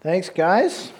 [0.00, 0.92] Thanks, guys.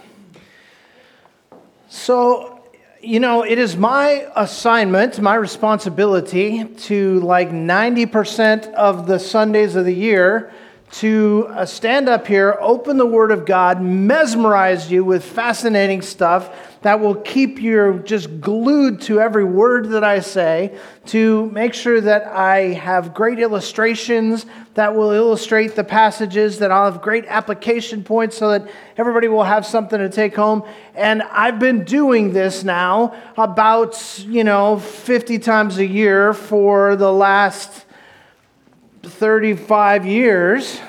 [1.88, 2.64] So,
[3.00, 9.84] you know, it is my assignment, my responsibility to like 90% of the Sundays of
[9.84, 10.52] the year
[10.90, 16.50] to uh, stand up here, open the Word of God, mesmerize you with fascinating stuff
[16.82, 22.00] that will keep you just glued to every word that I say, to make sure
[22.00, 28.04] that I have great illustrations that will illustrate the passages, that I'll have great application
[28.04, 30.62] points so that everybody will have something to take home.
[30.94, 37.12] And I've been doing this now about, you know, 50 times a year for the
[37.12, 37.86] last
[39.02, 40.80] 35 years.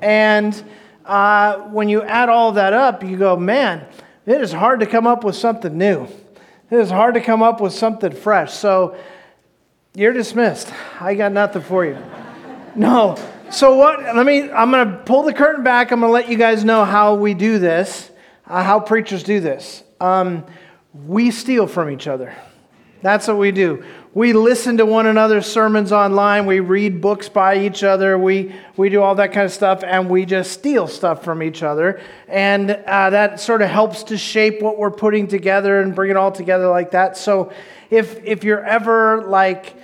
[0.00, 0.62] And
[1.04, 3.86] uh, when you add all that up, you go, man,
[4.26, 6.06] it is hard to come up with something new.
[6.70, 8.52] It is hard to come up with something fresh.
[8.52, 8.96] So
[9.94, 10.72] you're dismissed.
[11.00, 11.96] I got nothing for you.
[12.76, 13.16] No.
[13.50, 14.00] So what?
[14.14, 14.50] Let me.
[14.50, 15.90] I'm going to pull the curtain back.
[15.90, 18.08] I'm going to let you guys know how we do this,
[18.46, 19.82] uh, how preachers do this.
[20.00, 20.44] Um,
[20.92, 22.36] we steal from each other.
[23.00, 23.84] That's what we do.
[24.12, 26.46] We listen to one another's sermons online.
[26.46, 28.18] We read books by each other.
[28.18, 31.62] We, we do all that kind of stuff, and we just steal stuff from each
[31.62, 32.00] other.
[32.26, 36.16] And uh, that sort of helps to shape what we're putting together and bring it
[36.16, 37.16] all together like that.
[37.16, 37.52] So
[37.90, 39.76] if, if you're ever like,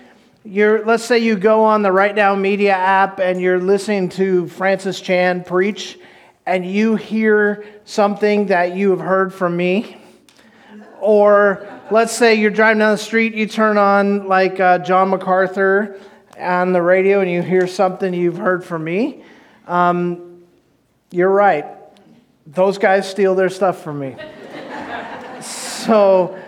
[0.44, 4.48] you're, let's say you go on the Right Now Media app and you're listening to
[4.48, 5.98] Francis Chan preach,
[6.46, 9.98] and you hear something that you have heard from me,
[11.00, 16.00] or let's say you're driving down the street, you turn on like uh, John MacArthur
[16.38, 19.22] on the radio and you hear something you've heard from me.
[19.66, 20.44] Um,
[21.10, 21.66] you're right.
[22.46, 24.16] Those guys steal their stuff from me.
[25.40, 26.38] so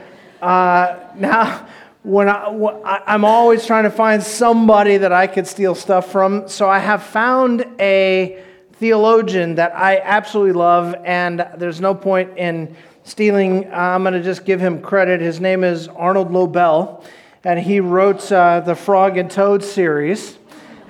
[0.41, 1.69] uh, now,
[2.03, 6.49] when I, I'm always trying to find somebody that I could steal stuff from.
[6.49, 8.43] So I have found a
[8.75, 12.77] theologian that I absolutely love, and there's no point in
[13.07, 13.73] stealing.
[13.73, 15.21] I'm going to just give him credit.
[15.21, 17.05] His name is Arnold Lobel,
[17.45, 20.37] and he wrote uh, the Frog and Toad series.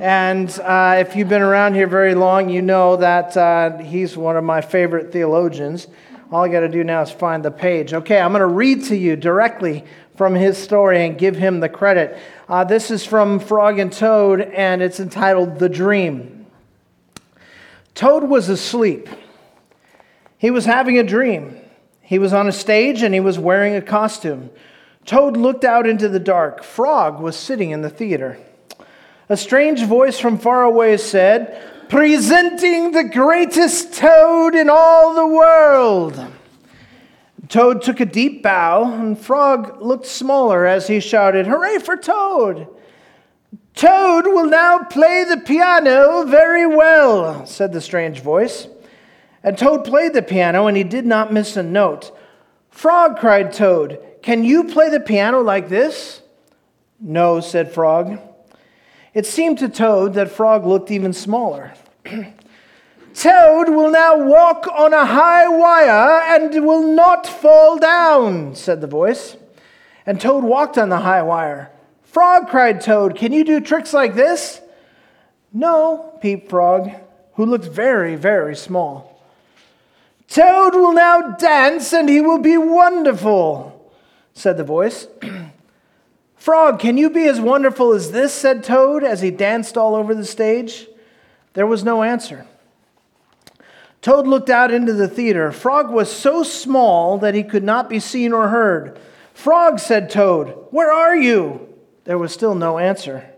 [0.00, 4.38] And uh, if you've been around here very long, you know that uh, he's one
[4.38, 5.88] of my favorite theologians.
[6.32, 7.92] All I got to do now is find the page.
[7.92, 9.84] Okay, I'm going to read to you directly
[10.16, 12.18] from his story and give him the credit.
[12.48, 16.46] Uh, this is from Frog and Toad, and it's entitled The Dream.
[17.94, 19.06] Toad was asleep.
[20.38, 21.60] He was having a dream.
[22.06, 24.50] He was on a stage and he was wearing a costume.
[25.04, 26.62] Toad looked out into the dark.
[26.62, 28.38] Frog was sitting in the theater.
[29.28, 36.32] A strange voice from far away said, Presenting the greatest toad in all the world.
[37.48, 42.68] Toad took a deep bow, and Frog looked smaller as he shouted, Hooray for Toad!
[43.74, 48.68] Toad will now play the piano very well, said the strange voice.
[49.46, 52.10] And Toad played the piano, and he did not miss a note.
[52.68, 56.20] Frog, cried Toad, can you play the piano like this?
[56.98, 58.18] No, said Frog.
[59.14, 61.74] It seemed to Toad that Frog looked even smaller.
[63.14, 68.88] Toad will now walk on a high wire and will not fall down, said the
[68.88, 69.36] voice.
[70.04, 71.70] And Toad walked on the high wire.
[72.02, 74.60] Frog, cried Toad, can you do tricks like this?
[75.52, 76.90] No, peeped Frog,
[77.34, 79.15] who looked very, very small.
[80.28, 83.92] Toad will now dance and he will be wonderful,
[84.34, 85.06] said the voice.
[86.36, 88.32] Frog, can you be as wonderful as this?
[88.32, 90.86] said Toad as he danced all over the stage.
[91.54, 92.46] There was no answer.
[94.02, 95.50] Toad looked out into the theater.
[95.50, 98.98] Frog was so small that he could not be seen or heard.
[99.34, 101.74] Frog, said Toad, where are you?
[102.04, 103.28] There was still no answer.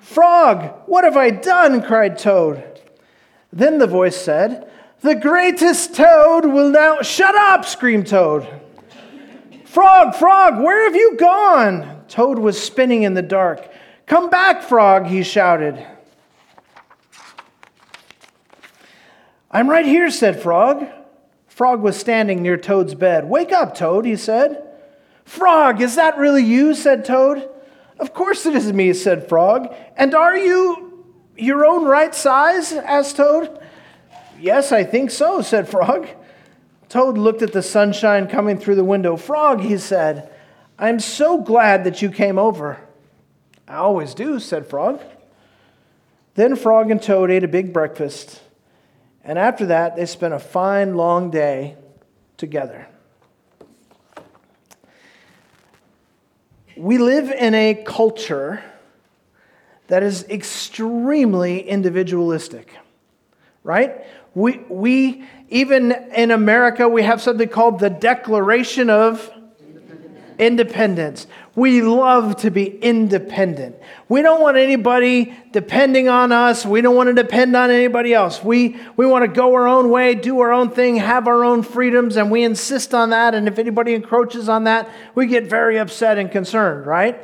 [0.00, 1.82] Frog, what have I done?
[1.82, 2.80] cried Toad.
[3.52, 4.69] Then the voice said,
[5.02, 7.02] the greatest toad will now.
[7.02, 7.64] Shut up!
[7.64, 8.48] screamed Toad.
[9.64, 12.04] Frog, Frog, where have you gone?
[12.08, 13.70] Toad was spinning in the dark.
[14.06, 15.86] Come back, Frog, he shouted.
[19.50, 20.86] I'm right here, said Frog.
[21.46, 23.28] Frog was standing near Toad's bed.
[23.28, 24.66] Wake up, Toad, he said.
[25.24, 26.74] Frog, is that really you?
[26.74, 27.48] said Toad.
[27.98, 29.72] Of course it is me, said Frog.
[29.96, 31.04] And are you
[31.36, 32.72] your own right size?
[32.72, 33.59] asked Toad.
[34.40, 36.08] Yes, I think so, said Frog.
[36.88, 39.16] Toad looked at the sunshine coming through the window.
[39.16, 40.32] Frog, he said,
[40.78, 42.80] I'm so glad that you came over.
[43.68, 45.00] I always do, said Frog.
[46.34, 48.40] Then Frog and Toad ate a big breakfast,
[49.22, 51.76] and after that, they spent a fine long day
[52.38, 52.88] together.
[56.76, 58.64] We live in a culture
[59.88, 62.74] that is extremely individualistic
[63.62, 64.04] right?
[64.34, 69.30] We, we, even in America, we have something called the Declaration of
[70.38, 71.26] Independence.
[71.54, 73.76] We love to be independent.
[74.08, 76.64] We don't want anybody depending on us.
[76.64, 78.42] We don't want to depend on anybody else.
[78.42, 81.62] We, we want to go our own way, do our own thing, have our own
[81.62, 83.34] freedoms, and we insist on that.
[83.34, 87.20] And if anybody encroaches on that, we get very upset and concerned, right?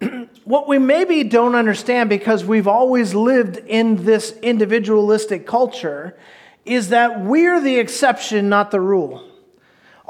[0.44, 6.16] what we maybe don't understand because we've always lived in this individualistic culture
[6.64, 9.30] is that we're the exception, not the rule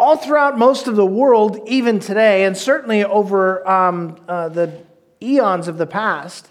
[0.01, 4.83] all throughout most of the world, even today, and certainly over um, uh, the
[5.23, 6.49] eons of the past,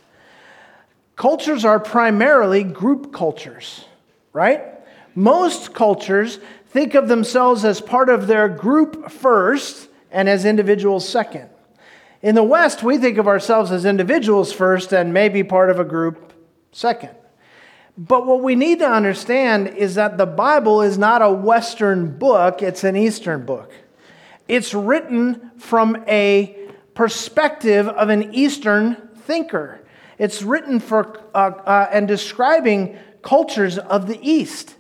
[1.16, 3.86] cultures are primarily group cultures,
[4.34, 4.62] right?
[5.16, 6.38] Most cultures
[6.68, 11.50] think of themselves as part of their group first and as individuals second.
[12.22, 15.86] In the West, we think of ourselves as individuals first and maybe part of a
[15.86, 16.34] group
[16.72, 17.12] second.
[17.98, 22.62] But what we need to understand is that the Bible is not a Western book,
[22.62, 23.72] it's an Eastern book.
[24.48, 26.58] It's written from a
[26.94, 29.86] perspective of an Eastern thinker.
[30.18, 34.76] It's written for uh, uh, and describing cultures of the East.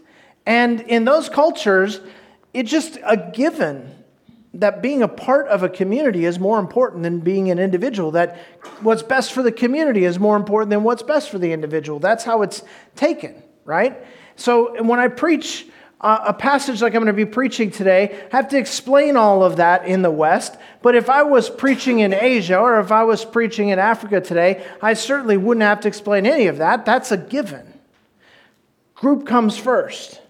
[0.45, 2.01] And in those cultures,
[2.53, 3.98] it's just a given
[4.53, 8.37] that being a part of a community is more important than being an individual, that
[8.81, 11.99] what's best for the community is more important than what's best for the individual.
[11.99, 12.63] That's how it's
[12.95, 14.03] taken, right?
[14.35, 15.67] So when I preach
[16.01, 19.57] a passage like I'm going to be preaching today, I have to explain all of
[19.57, 20.55] that in the West.
[20.81, 24.65] But if I was preaching in Asia or if I was preaching in Africa today,
[24.81, 26.85] I certainly wouldn't have to explain any of that.
[26.85, 27.79] That's a given.
[28.95, 30.21] Group comes first.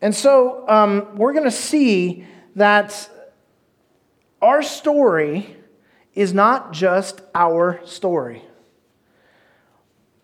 [0.00, 2.26] And so um, we're going to see
[2.56, 3.10] that
[4.40, 5.56] our story
[6.14, 8.42] is not just our story.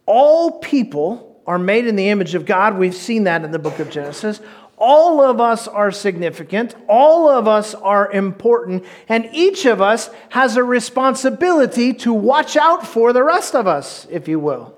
[0.07, 2.77] All people are made in the image of God.
[2.77, 4.41] We've seen that in the book of Genesis.
[4.77, 6.75] All of us are significant.
[6.89, 8.85] All of us are important.
[9.09, 14.07] And each of us has a responsibility to watch out for the rest of us,
[14.11, 14.78] if you will.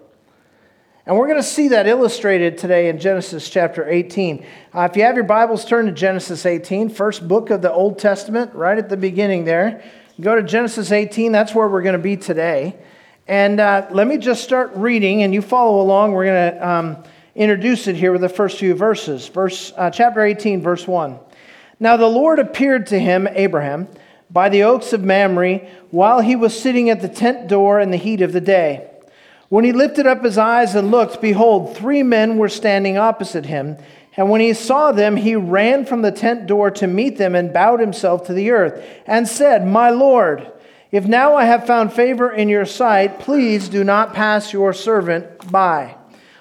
[1.07, 4.45] And we're going to see that illustrated today in Genesis chapter 18.
[4.75, 7.99] Uh, if you have your Bibles, turn to Genesis 18, first book of the Old
[7.99, 9.83] Testament, right at the beginning there.
[10.21, 12.77] Go to Genesis 18, that's where we're going to be today.
[13.27, 16.13] And uh, let me just start reading, and you follow along.
[16.13, 17.05] We're going to um,
[17.35, 19.27] introduce it here with the first few verses.
[19.27, 21.19] Verse, uh, chapter 18, verse 1.
[21.79, 23.89] Now the Lord appeared to him, Abraham,
[24.29, 25.61] by the oaks of Mamre,
[25.91, 28.90] while he was sitting at the tent door in the heat of the day.
[29.51, 33.77] When he lifted up his eyes and looked, behold, three men were standing opposite him.
[34.17, 37.53] And when he saw them, he ran from the tent door to meet them and
[37.53, 40.53] bowed himself to the earth and said, My Lord,
[40.93, 45.51] if now I have found favor in your sight, please do not pass your servant
[45.51, 45.97] by.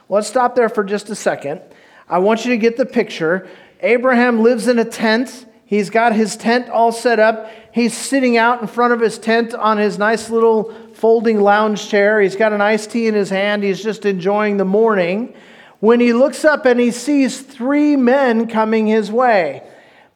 [0.08, 1.62] Let's stop there for just a second.
[2.08, 3.48] I want you to get the picture.
[3.82, 5.48] Abraham lives in a tent.
[5.70, 7.52] He's got his tent all set up.
[7.72, 12.20] He's sitting out in front of his tent on his nice little folding lounge chair.
[12.20, 13.62] He's got an iced tea in his hand.
[13.62, 15.36] He's just enjoying the morning.
[15.80, 19.62] When he looks up and he sees three men coming his way.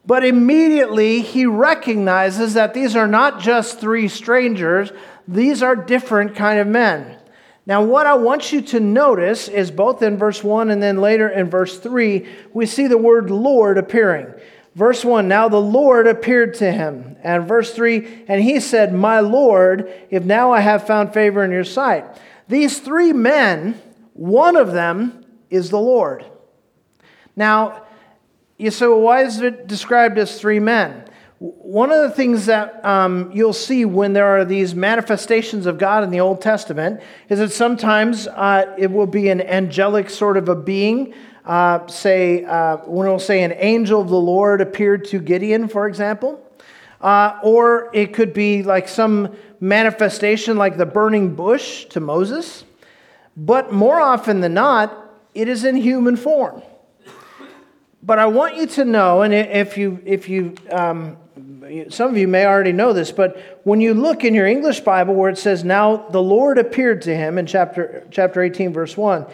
[0.03, 4.91] But immediately he recognizes that these are not just three strangers,
[5.27, 7.19] these are different kind of men.
[7.67, 11.29] Now, what I want you to notice is both in verse 1 and then later
[11.29, 14.33] in verse 3, we see the word Lord appearing.
[14.75, 17.15] Verse 1 Now the Lord appeared to him.
[17.23, 21.51] And verse 3 And he said, My Lord, if now I have found favor in
[21.51, 22.05] your sight.
[22.47, 23.81] These three men,
[24.13, 26.25] one of them is the Lord.
[27.35, 27.83] Now,
[28.57, 31.05] you say, well, why is it described as three men?
[31.39, 36.03] One of the things that um, you'll see when there are these manifestations of God
[36.03, 40.47] in the Old Testament is that sometimes uh, it will be an angelic sort of
[40.47, 41.13] a being
[41.45, 45.87] uh, say, uh, when it'll say an angel of the Lord appeared to Gideon, for
[45.87, 46.39] example.
[47.01, 52.63] Uh, or it could be like some manifestation like the burning bush to Moses.
[53.35, 54.97] But more often than not,
[55.33, 56.61] it is in human form.
[58.01, 61.17] But I want you to know, and if you, if you, um,
[61.89, 65.15] some of you may already know this, but when you look in your English Bible
[65.15, 69.25] where it says, Now the Lord appeared to him in chapter, chapter 18, verse 1,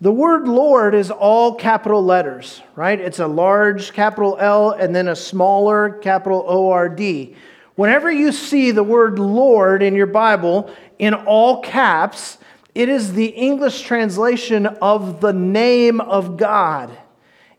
[0.00, 2.98] the word Lord is all capital letters, right?
[2.98, 7.36] It's a large capital L and then a smaller capital O R D.
[7.74, 12.38] Whenever you see the word Lord in your Bible in all caps,
[12.74, 16.90] it is the English translation of the name of God.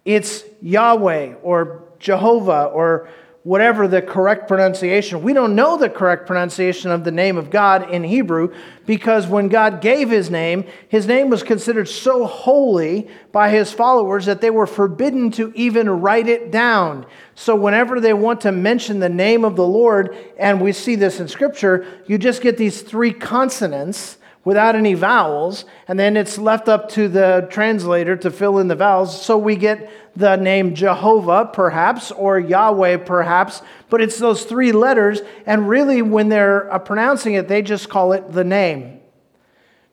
[0.05, 3.09] It's Yahweh or Jehovah or
[3.43, 5.23] whatever the correct pronunciation.
[5.23, 8.53] We don't know the correct pronunciation of the name of God in Hebrew
[8.85, 14.27] because when God gave his name, his name was considered so holy by his followers
[14.27, 17.07] that they were forbidden to even write it down.
[17.33, 21.19] So whenever they want to mention the name of the Lord, and we see this
[21.19, 26.67] in scripture, you just get these three consonants without any vowels, and then it's left
[26.67, 29.21] up to the translator to fill in the vowels.
[29.23, 35.21] So we get the name Jehovah, perhaps, or Yahweh, perhaps, but it's those three letters,
[35.45, 38.99] and really, when they're uh, pronouncing it, they just call it the name.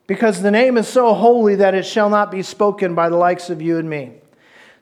[0.07, 3.51] Because the name is so holy that it shall not be spoken by the likes
[3.51, 4.13] of you and me.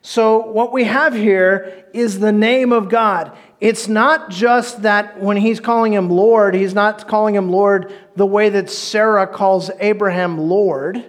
[0.00, 3.36] So, what we have here is the name of God.
[3.60, 8.26] It's not just that when he's calling him Lord, he's not calling him Lord the
[8.26, 11.04] way that Sarah calls Abraham Lord,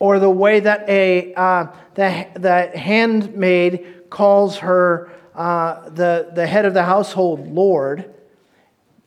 [0.00, 6.64] or the way that a, uh, the, the handmaid calls her, uh, the, the head
[6.64, 8.12] of the household, Lord.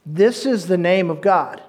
[0.05, 1.61] This is the name of God.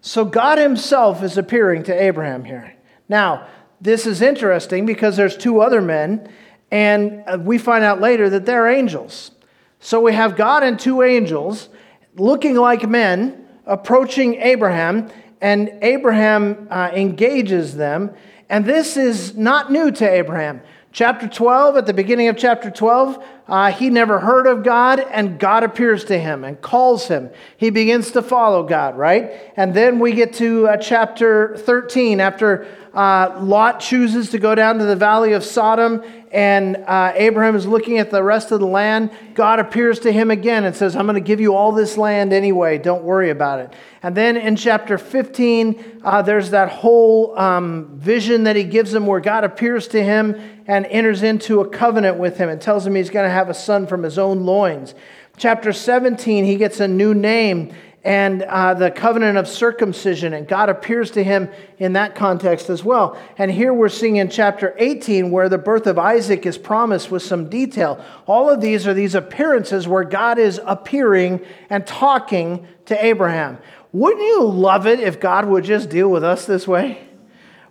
[0.00, 2.74] So, God himself is appearing to Abraham here.
[3.08, 3.48] Now,
[3.80, 6.30] this is interesting because there's two other men
[6.70, 9.32] and uh, we find out later that they're angels.
[9.80, 11.70] So we have God and two angels
[12.14, 15.10] looking like men approaching Abraham,
[15.40, 18.14] and Abraham uh, engages them.
[18.50, 20.60] And this is not new to Abraham.
[20.92, 25.36] Chapter 12, at the beginning of chapter 12, uh, he never heard of God, and
[25.38, 27.30] God appears to him and calls him.
[27.56, 29.52] He begins to follow God, right?
[29.56, 34.78] And then we get to uh, chapter 13, after uh, Lot chooses to go down
[34.78, 36.02] to the valley of Sodom,
[36.32, 39.10] and uh, Abraham is looking at the rest of the land.
[39.34, 42.32] God appears to him again and says, I'm going to give you all this land
[42.32, 42.78] anyway.
[42.78, 43.72] Don't worry about it.
[44.02, 49.06] And then in chapter 15, uh, there's that whole um, vision that he gives him
[49.06, 52.94] where God appears to him and enters into a covenant with him and tells him
[52.94, 54.94] he's going to have a son from his own loins.
[55.36, 60.70] Chapter 17, he gets a new name and uh, the covenant of circumcision, and God
[60.70, 63.18] appears to him in that context as well.
[63.36, 67.22] And here we're seeing in chapter 18 where the birth of Isaac is promised with
[67.22, 68.02] some detail.
[68.26, 73.58] All of these are these appearances where God is appearing and talking to Abraham.
[73.92, 77.06] Wouldn't you love it if God would just deal with us this way?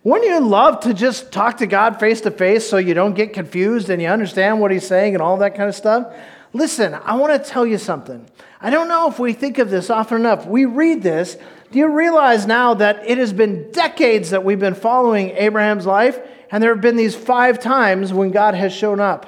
[0.03, 3.33] Wouldn't you love to just talk to God face to face so you don't get
[3.33, 6.13] confused and you understand what He's saying and all that kind of stuff?
[6.53, 8.25] Listen, I want to tell you something.
[8.61, 10.45] I don't know if we think of this often enough.
[10.45, 11.37] We read this.
[11.71, 16.19] Do you realize now that it has been decades that we've been following Abraham's life,
[16.51, 19.27] and there have been these five times when God has shown up?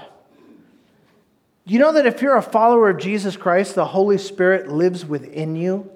[1.66, 5.56] You know that if you're a follower of Jesus Christ, the Holy Spirit lives within
[5.56, 5.92] you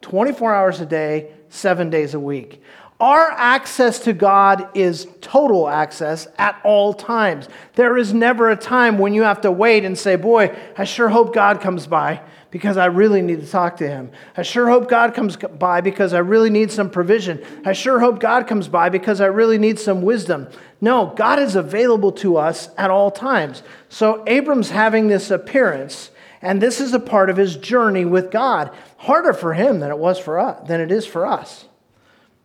[0.00, 2.62] 24 hours a day, seven days a week.
[2.98, 7.46] Our access to God is total access at all times.
[7.74, 11.10] There is never a time when you have to wait and say, Boy, I sure
[11.10, 14.10] hope God comes by because I really need to talk to him.
[14.34, 17.44] I sure hope God comes by because I really need some provision.
[17.66, 20.48] I sure hope God comes by because I really need some wisdom.
[20.80, 23.62] No, God is available to us at all times.
[23.90, 28.74] So Abram's having this appearance, and this is a part of his journey with God.
[28.96, 31.66] Harder for him than it was for us, than it is for us.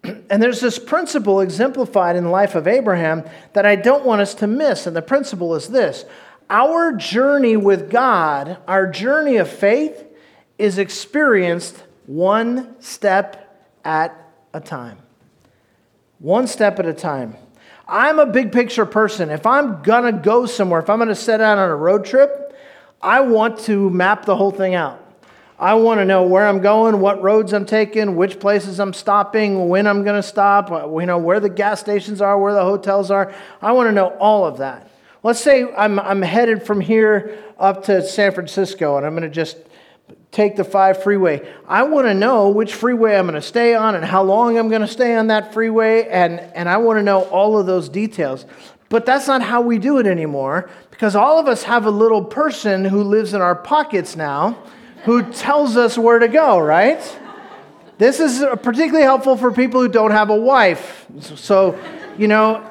[0.04, 4.34] And there's this principle exemplified in the life of Abraham that I don't want us
[4.36, 4.88] to miss.
[4.88, 6.06] And the principle is this
[6.50, 10.04] our journey with God, our journey of faith,
[10.58, 14.16] is experienced one step at
[14.54, 14.98] a time.
[16.20, 17.36] One step at a time.
[17.88, 19.30] I'm a big picture person.
[19.30, 22.56] If I'm gonna go somewhere, if I'm gonna set out on a road trip,
[23.02, 25.01] I want to map the whole thing out.
[25.62, 29.70] I want to know where I'm going, what roads I'm taking, which places I'm stopping,
[29.70, 32.64] when I'm going to stop, uh, you know, where the gas stations are, where the
[32.64, 33.32] hotels are.
[33.62, 34.90] I want to know all of that.
[35.22, 39.30] Let's say I'm, I'm headed from here up to San Francisco and I'm going to
[39.30, 39.56] just
[40.32, 41.48] take the 5 freeway.
[41.68, 44.68] I want to know which freeway I'm going to stay on and how long I'm
[44.68, 47.88] going to stay on that freeway, and, and I want to know all of those
[47.88, 48.48] details.
[48.90, 52.24] But that's not how we do it anymore because all of us have a little
[52.24, 54.58] person who lives in our pockets now
[55.04, 57.02] who tells us where to go, right?
[57.98, 61.06] This is particularly helpful for people who don't have a wife.
[61.20, 61.80] So,
[62.18, 62.68] you know,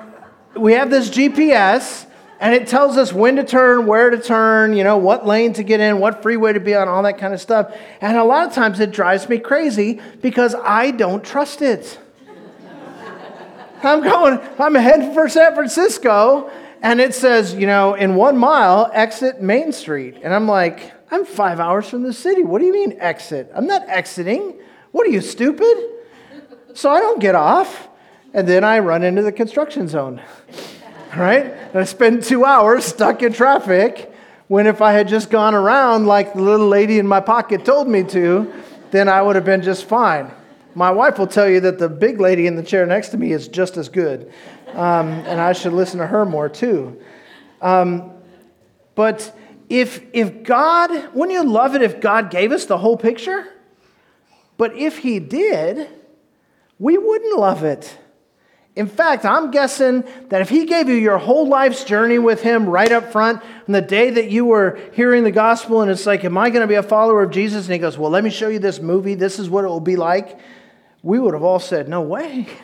[0.57, 2.07] we have this GPS
[2.41, 5.63] and it tells us when to turn, where to turn, you know, what lane to
[5.63, 7.77] get in, what freeway to be on, all that kind of stuff.
[8.01, 11.99] And a lot of times it drives me crazy because I don't trust it.
[13.83, 16.51] I'm going, I'm heading for San Francisco,
[16.83, 20.17] and it says, you know, in one mile, exit Main Street.
[20.23, 22.45] And I'm like, I'm five hours from the city.
[22.45, 23.51] What do you mean exit?
[23.55, 24.59] I'm not exiting.
[24.93, 25.77] What are you, stupid?
[26.75, 27.89] So I don't get off.
[28.33, 30.21] And then I run into the construction zone
[31.17, 31.47] right?
[31.47, 34.13] And I spend two hours stuck in traffic
[34.49, 37.89] when if I had just gone around like the little lady in my pocket told
[37.89, 38.53] me to,
[38.91, 40.31] then I would have been just fine.
[40.75, 43.33] My wife will tell you that the big lady in the chair next to me
[43.33, 44.33] is just as good,
[44.75, 47.01] um, and I should listen to her more too.
[47.61, 48.13] Um,
[48.95, 49.37] but
[49.71, 53.47] if, if God, wouldn't you love it if God gave us the whole picture?
[54.59, 55.89] But if He did,
[56.79, 57.97] we wouldn't love it.
[58.77, 62.67] In fact, I'm guessing that if he gave you your whole life's journey with him
[62.69, 66.25] right up front, on the day that you were hearing the gospel, and it's like,
[66.25, 67.67] Am I going to be a follower of Jesus?
[67.67, 69.15] And he goes, Well, let me show you this movie.
[69.15, 70.39] This is what it will be like.
[71.03, 72.49] We would have all said, No way.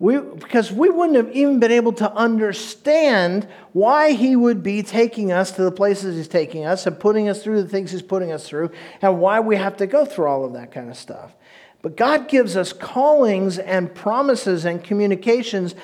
[0.00, 5.32] We, because we wouldn't have even been able to understand why he would be taking
[5.32, 8.30] us to the places he's taking us and putting us through the things he's putting
[8.30, 8.70] us through,
[9.02, 11.34] and why we have to go through all of that kind of stuff.
[11.82, 15.74] But God gives us callings and promises and communications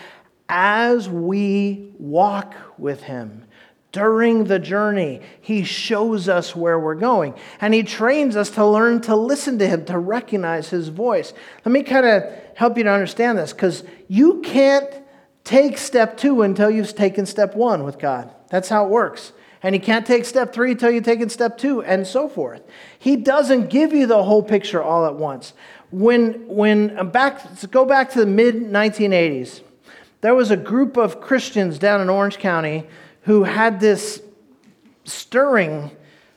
[0.49, 3.45] as we walk with Him.
[3.93, 7.35] During the journey, He shows us where we're going.
[7.61, 11.33] And He trains us to learn to listen to Him, to recognize His voice.
[11.65, 14.89] Let me kind of help you to understand this because you can't
[15.45, 18.31] take step two until you've taken step one with God.
[18.49, 19.33] That's how it works.
[19.63, 22.63] And you can't take step three until you've taken step two, and so forth.
[22.99, 25.55] He doesn't give you the whole picture all at once
[25.95, 29.63] when, when uh, back, go back to the mid 1980s,
[30.23, 32.85] there was a group of Christians down in Orange County
[33.23, 34.21] who had this
[35.05, 35.93] stirring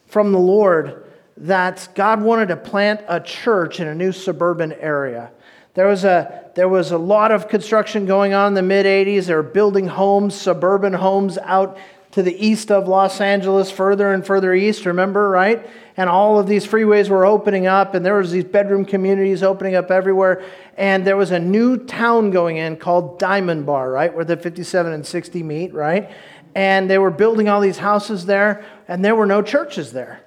[0.06, 1.06] from the Lord
[1.38, 5.32] that God wanted to plant a church in a new suburban area.
[5.78, 9.28] There was a, there was a lot of construction going on in the mid 80s.
[9.28, 11.78] They were building homes, suburban homes out
[12.12, 15.66] to the east of Los Angeles, further and further east, remember, right?
[15.98, 19.76] and all of these freeways were opening up and there was these bedroom communities opening
[19.76, 20.44] up everywhere
[20.78, 24.94] and there was a new town going in called diamond bar right where the 57
[24.94, 26.12] and 60 meet right
[26.54, 30.22] and they were building all these houses there and there were no churches there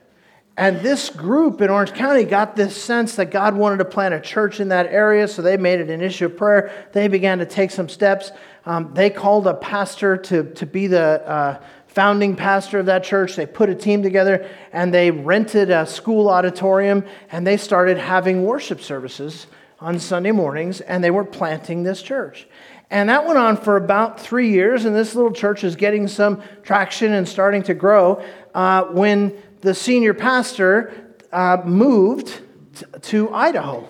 [0.60, 4.20] and this group in Orange County got this sense that God wanted to plant a
[4.20, 6.86] church in that area, so they made it an issue of prayer.
[6.92, 8.30] They began to take some steps.
[8.66, 13.36] Um, they called a pastor to, to be the uh, founding pastor of that church.
[13.36, 18.44] They put a team together and they rented a school auditorium and they started having
[18.44, 19.46] worship services
[19.78, 22.46] on Sunday mornings and they were planting this church.
[22.90, 26.42] And that went on for about three years, and this little church is getting some
[26.64, 32.40] traction and starting to grow uh, when the senior pastor uh, moved
[32.74, 33.88] t- to Idaho.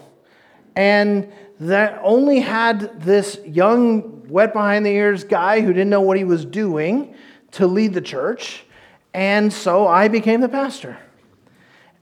[0.76, 6.16] And that only had this young, wet behind the ears guy who didn't know what
[6.16, 7.14] he was doing
[7.52, 8.64] to lead the church,
[9.12, 10.96] and so I became the pastor.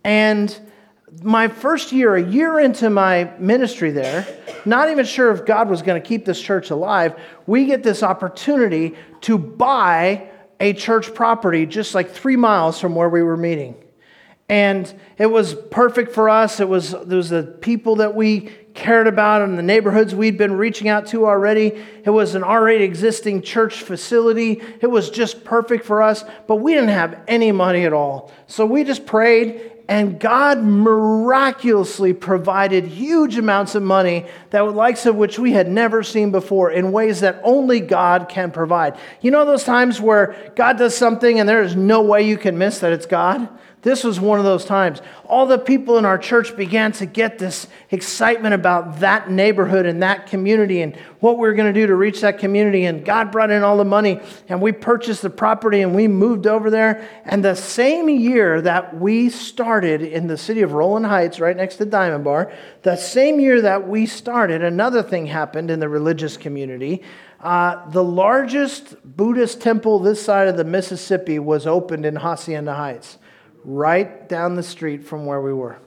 [0.04, 0.56] And
[1.22, 4.26] my first year, a year into my ministry there,
[4.64, 8.02] not even sure if God was going to keep this church alive, we get this
[8.02, 10.27] opportunity to buy
[10.60, 13.76] a church property just like three miles from where we were meeting.
[14.48, 16.58] And it was perfect for us.
[16.58, 20.54] It was, it was the people that we cared about and the neighborhoods we'd been
[20.54, 21.84] reaching out to already.
[22.04, 24.62] It was an already existing church facility.
[24.80, 28.32] It was just perfect for us, but we didn't have any money at all.
[28.46, 35.16] So we just prayed, and God miraculously provided huge amounts of money that likes of
[35.16, 38.98] which we had never seen before in ways that only God can provide.
[39.22, 42.58] You know those times where God does something and there is no way you can
[42.58, 43.48] miss that it's God?
[43.88, 45.00] This was one of those times.
[45.24, 50.02] All the people in our church began to get this excitement about that neighborhood and
[50.02, 52.84] that community and what we were going to do to reach that community.
[52.84, 54.20] And God brought in all the money,
[54.50, 57.08] and we purchased the property and we moved over there.
[57.24, 61.76] And the same year that we started in the city of Rowland Heights, right next
[61.76, 66.36] to Diamond Bar, the same year that we started, another thing happened in the religious
[66.36, 67.02] community.
[67.40, 73.16] Uh, the largest Buddhist temple this side of the Mississippi was opened in Hacienda Heights
[73.64, 75.78] right down the street from where we were.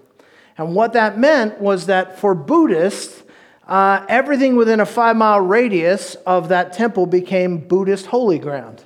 [0.57, 3.23] And what that meant was that for Buddhists,
[3.67, 8.83] uh, everything within a five mile radius of that temple became Buddhist holy ground.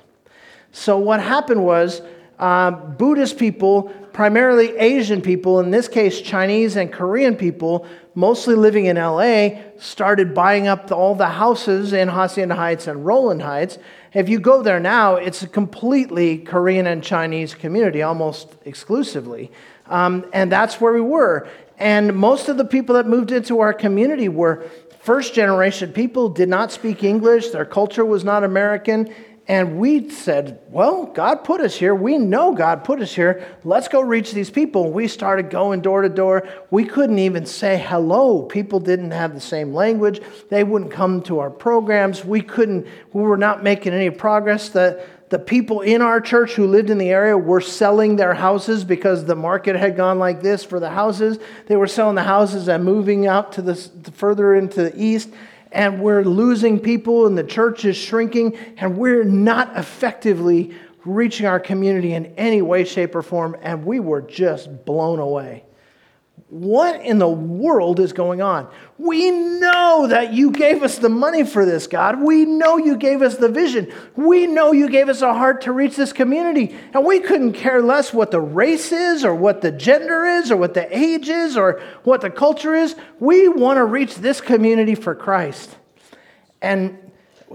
[0.72, 2.02] So, what happened was
[2.38, 8.86] uh, Buddhist people, primarily Asian people, in this case Chinese and Korean people, mostly living
[8.86, 13.78] in LA, started buying up the, all the houses in Hacienda Heights and Rowland Heights
[14.16, 19.52] if you go there now, it's a completely Korean and Chinese community, almost exclusively.
[19.86, 21.46] Um, and that's where we were.
[21.78, 24.64] And most of the people that moved into our community were
[25.00, 29.14] first generation people, did not speak English, their culture was not American.
[29.48, 31.94] And we said, Well, God put us here.
[31.94, 33.46] We know God put us here.
[33.62, 34.90] Let's go reach these people.
[34.90, 36.48] We started going door to door.
[36.70, 38.42] We couldn't even say hello.
[38.42, 40.20] People didn't have the same language.
[40.50, 42.24] They wouldn't come to our programs.
[42.24, 44.68] We couldn't, we were not making any progress.
[44.68, 48.82] The, the people in our church who lived in the area were selling their houses
[48.82, 51.38] because the market had gone like this for the houses.
[51.66, 53.76] They were selling the houses and moving out to the
[54.12, 55.30] further into the east
[55.76, 61.60] and we're losing people, and the church is shrinking, and we're not effectively reaching our
[61.60, 65.65] community in any way, shape, or form, and we were just blown away.
[66.48, 68.68] What in the world is going on?
[68.98, 72.22] We know that you gave us the money for this, God.
[72.22, 73.92] We know you gave us the vision.
[74.14, 76.76] We know you gave us a heart to reach this community.
[76.94, 80.56] And we couldn't care less what the race is, or what the gender is, or
[80.56, 82.94] what the age is, or what the culture is.
[83.18, 85.76] We want to reach this community for Christ.
[86.62, 86.96] And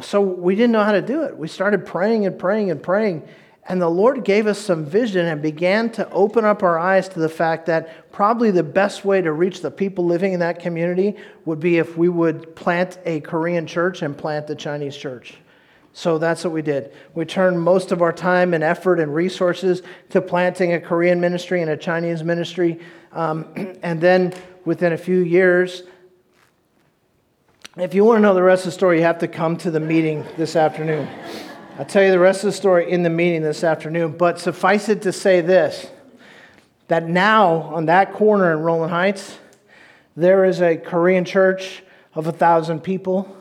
[0.01, 1.37] so we didn't know how to do it.
[1.37, 3.25] We started praying and praying and praying.
[3.67, 7.19] And the Lord gave us some vision and began to open up our eyes to
[7.19, 11.15] the fact that probably the best way to reach the people living in that community
[11.45, 15.35] would be if we would plant a Korean church and plant the Chinese church.
[15.93, 16.93] So that's what we did.
[17.13, 21.61] We turned most of our time and effort and resources to planting a Korean ministry
[21.61, 22.79] and a Chinese ministry.
[23.11, 23.45] Um,
[23.83, 24.33] and then
[24.65, 25.83] within a few years,
[27.77, 29.71] if you want to know the rest of the story, you have to come to
[29.71, 31.07] the meeting this afternoon.
[31.79, 34.89] I'll tell you the rest of the story in the meeting this afternoon, but suffice
[34.89, 35.89] it to say this
[36.89, 39.37] that now on that corner in Rowland Heights,
[40.17, 41.81] there is a Korean church
[42.13, 43.37] of a thousand people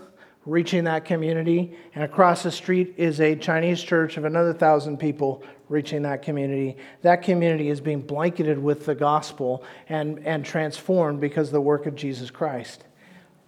[0.46, 5.42] reaching that community, and across the street is a Chinese church of another thousand people
[5.68, 6.76] reaching that community.
[7.02, 11.86] That community is being blanketed with the gospel and, and transformed because of the work
[11.86, 12.84] of Jesus Christ.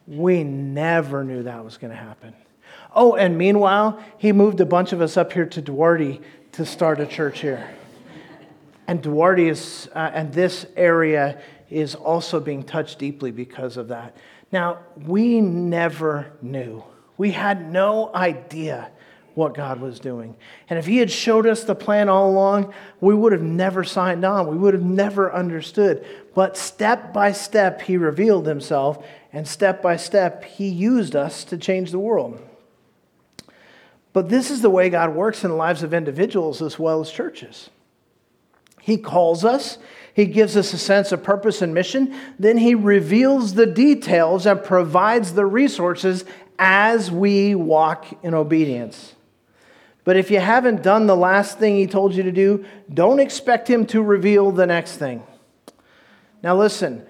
[0.09, 2.35] We never knew that was going to happen.
[2.94, 6.20] Oh, and meanwhile, he moved a bunch of us up here to Duarte
[6.52, 7.74] to start a church here.
[8.87, 14.16] And Duarte is, uh, and this area is also being touched deeply because of that.
[14.50, 16.85] Now, we never knew.
[17.16, 18.90] We had no idea
[19.35, 20.37] what God was doing.
[20.68, 24.26] And if He had showed us the plan all along, we would have never signed
[24.26, 24.48] on.
[24.48, 26.05] We would have never understood.
[26.35, 29.02] But step by step, He revealed Himself,
[29.33, 32.38] and step by step, He used us to change the world.
[34.12, 37.11] But this is the way God works in the lives of individuals as well as
[37.11, 37.70] churches.
[38.81, 39.79] He calls us,
[40.12, 44.62] He gives us a sense of purpose and mission, then He reveals the details and
[44.62, 46.25] provides the resources
[46.59, 49.14] as we walk in obedience.
[50.05, 53.70] But if you haven't done the last thing He told you to do, don't expect
[53.70, 55.22] Him to reveal the next thing.
[56.42, 57.07] Now, listen,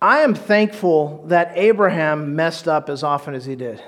[0.00, 3.82] I am thankful that Abraham messed up as often as he did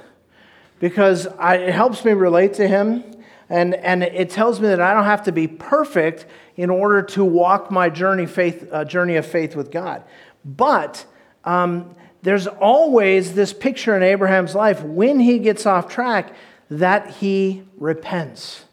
[0.85, 3.03] because I, it helps me relate to him.
[3.49, 7.25] And, and it tells me that I don't have to be perfect in order to
[7.25, 10.05] walk my journey, faith, uh, journey of faith with God.
[10.45, 11.07] But
[11.43, 16.35] um, there's always this picture in Abraham's life when he gets off track
[16.69, 18.65] that he repents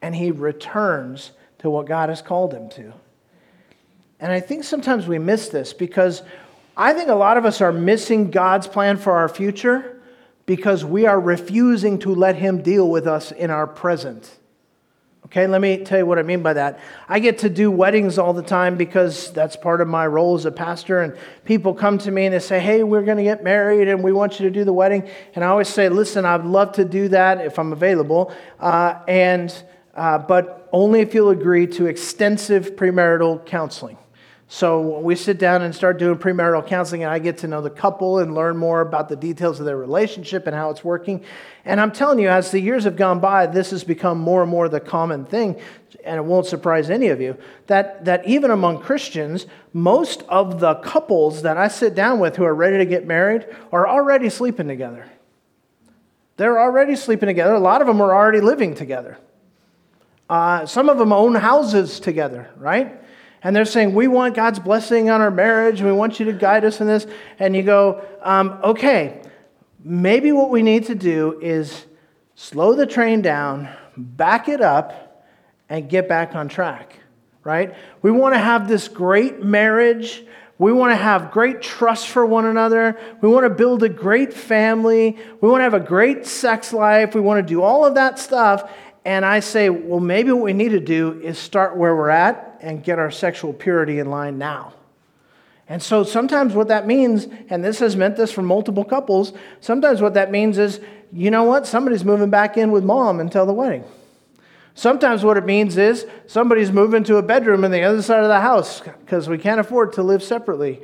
[0.00, 2.92] and he returns to what God has called him to.
[4.20, 6.22] And I think sometimes we miss this because
[6.76, 9.96] I think a lot of us are missing God's plan for our future
[10.48, 14.34] because we are refusing to let Him deal with us in our present.
[15.26, 16.80] Okay, let me tell you what I mean by that.
[17.06, 20.46] I get to do weddings all the time because that's part of my role as
[20.46, 21.02] a pastor.
[21.02, 24.02] And people come to me and they say, Hey, we're going to get married and
[24.02, 25.06] we want you to do the wedding.
[25.34, 28.34] And I always say, Listen, I'd love to do that if I'm available.
[28.58, 29.54] Uh, and,
[29.94, 33.98] uh, but only if you'll agree to extensive premarital counseling.
[34.50, 37.68] So we sit down and start doing premarital counseling, and I get to know the
[37.68, 41.22] couple and learn more about the details of their relationship and how it's working.
[41.66, 44.50] And I'm telling you, as the years have gone by, this has become more and
[44.50, 45.60] more the common thing,
[46.02, 50.76] and it won't surprise any of you, that, that even among Christians, most of the
[50.76, 54.66] couples that I sit down with who are ready to get married are already sleeping
[54.66, 55.04] together.
[56.38, 57.52] They're already sleeping together.
[57.52, 59.18] A lot of them are already living together.
[60.30, 63.02] Uh, some of them own houses together, right?
[63.48, 65.80] And they're saying, We want God's blessing on our marriage.
[65.80, 67.06] We want you to guide us in this.
[67.38, 69.22] And you go, um, Okay,
[69.82, 71.86] maybe what we need to do is
[72.34, 75.24] slow the train down, back it up,
[75.70, 76.98] and get back on track,
[77.42, 77.74] right?
[78.02, 80.26] We want to have this great marriage.
[80.58, 83.00] We want to have great trust for one another.
[83.22, 85.16] We want to build a great family.
[85.40, 87.14] We want to have a great sex life.
[87.14, 88.70] We want to do all of that stuff.
[89.06, 92.47] And I say, well, maybe what we need to do is start where we're at
[92.60, 94.74] and get our sexual purity in line now.
[95.68, 100.00] And so sometimes what that means, and this has meant this for multiple couples, sometimes
[100.00, 100.80] what that means is,
[101.12, 103.84] you know what, somebody's moving back in with mom until the wedding.
[104.78, 108.28] Sometimes what it means is somebody's moving to a bedroom in the other side of
[108.28, 110.80] the house because we can't afford to live separately.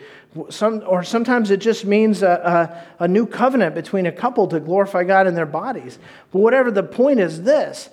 [0.51, 4.59] Some, or sometimes it just means a, a, a, new covenant between a couple to
[4.59, 6.01] glorify God in their bodies.
[6.33, 7.89] But whatever the point is this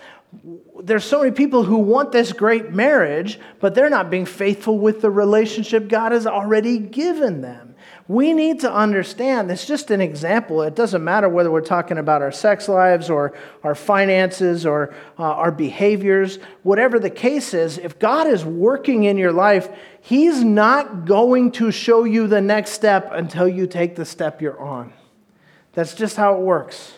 [0.82, 5.02] there's so many people who want this great marriage, but they're not being faithful with
[5.02, 7.76] the relationship God has already given them.
[8.08, 10.62] We need to understand it's just an example.
[10.64, 15.24] It doesn't matter whether we're talking about our sex lives or our finances or uh,
[15.24, 19.70] our behaviors, whatever the case is, if God is working in your life,
[20.02, 24.60] He's not going to show you the next step until you take the step you're
[24.60, 24.94] on.
[25.74, 26.98] That's just how it works.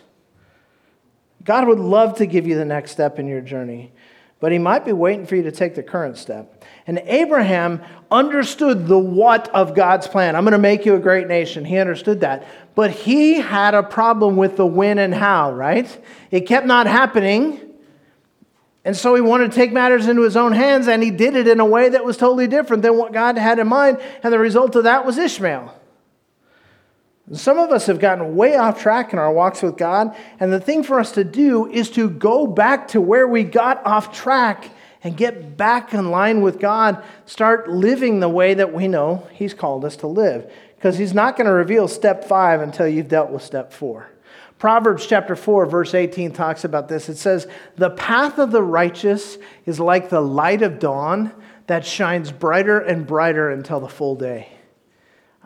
[1.45, 3.91] God would love to give you the next step in your journey,
[4.39, 6.63] but He might be waiting for you to take the current step.
[6.85, 10.35] And Abraham understood the what of God's plan.
[10.35, 11.65] I'm going to make you a great nation.
[11.65, 12.45] He understood that.
[12.75, 16.03] But he had a problem with the when and how, right?
[16.31, 17.59] It kept not happening.
[18.85, 21.47] And so he wanted to take matters into his own hands, and he did it
[21.47, 24.01] in a way that was totally different than what God had in mind.
[24.23, 25.73] And the result of that was Ishmael.
[27.31, 30.59] Some of us have gotten way off track in our walks with God, and the
[30.59, 34.69] thing for us to do is to go back to where we got off track
[35.03, 37.01] and get back in line with God.
[37.25, 41.37] Start living the way that we know He's called us to live, because He's not
[41.37, 44.09] going to reveal step five until you've dealt with step four.
[44.59, 47.09] Proverbs chapter 4, verse 18 talks about this.
[47.09, 51.33] It says, The path of the righteous is like the light of dawn
[51.67, 54.52] that shines brighter and brighter until the full day.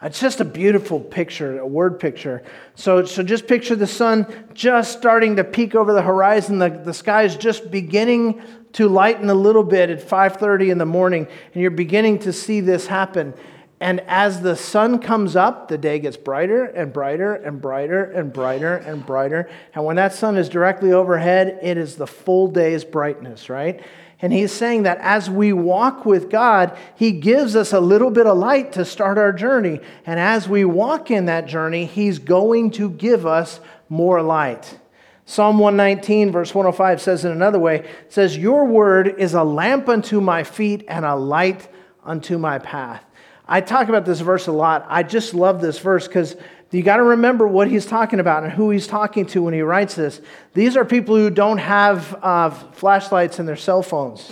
[0.01, 2.43] It's just a beautiful picture, a word picture.
[2.75, 6.59] So, so just picture the sun just starting to peek over the horizon.
[6.59, 8.41] The, the sky is just beginning
[8.73, 12.61] to lighten a little bit at 5:30 in the morning, and you're beginning to see
[12.61, 13.33] this happen.
[13.79, 18.33] And as the sun comes up, the day gets brighter and brighter and brighter and
[18.33, 19.49] brighter and brighter.
[19.73, 23.81] And when that sun is directly overhead, it is the full day's brightness, right?
[24.19, 28.25] And he's saying that as we walk with God, he gives us a little bit
[28.25, 29.79] of light to start our journey.
[30.05, 34.79] And as we walk in that journey, he's going to give us more light.
[35.25, 40.19] Psalm 119, verse 105 says in another way, says, Your word is a lamp unto
[40.19, 41.67] my feet and a light
[42.03, 43.03] unto my path.
[43.47, 44.85] I talk about this verse a lot.
[44.89, 46.35] I just love this verse because
[46.71, 49.61] you got to remember what he's talking about and who he's talking to when he
[49.61, 50.19] writes this.
[50.53, 54.31] These are people who don't have uh, flashlights in their cell phones.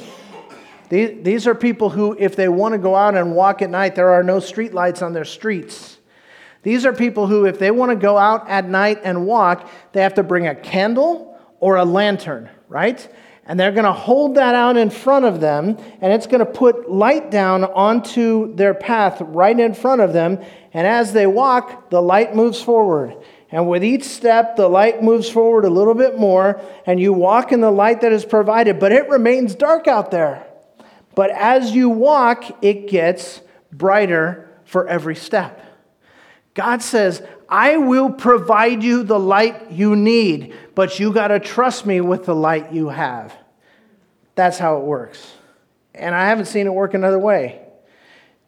[0.89, 3.95] These, these are people who, if they want to go out and walk at night,
[3.95, 5.97] there are no street lights on their streets.
[6.63, 10.01] These are people who, if they want to go out at night and walk, they
[10.01, 13.07] have to bring a candle or a lantern, right?
[13.45, 16.45] And they're going to hold that out in front of them, and it's going to
[16.45, 20.43] put light down onto their path right in front of them.
[20.75, 23.15] And as they walk, the light moves forward.
[23.49, 27.53] And with each step, the light moves forward a little bit more, and you walk
[27.53, 30.45] in the light that is provided, but it remains dark out there.
[31.15, 33.39] But as you walk, it gets
[33.71, 35.61] brighter for every step.
[36.55, 41.85] God says, I will provide you the light you need, but you got to trust
[41.85, 43.33] me with the light you have.
[44.35, 45.35] That's how it works.
[45.93, 47.64] And I haven't seen it work another way.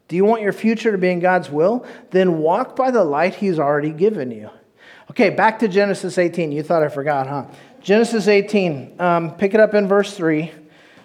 [0.08, 1.86] Do you want your future to be in God's will?
[2.10, 4.50] Then walk by the light He's already given you.
[5.10, 6.50] Okay, back to Genesis 18.
[6.50, 7.46] You thought I forgot, huh?
[7.80, 10.50] Genesis 18, um, pick it up in verse 3.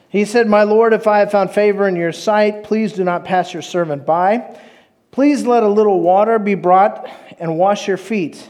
[0.10, 3.26] He said, My Lord, if I have found favor in your sight, please do not
[3.26, 4.58] pass your servant by.
[5.12, 8.50] Please let a little water be brought and wash your feet,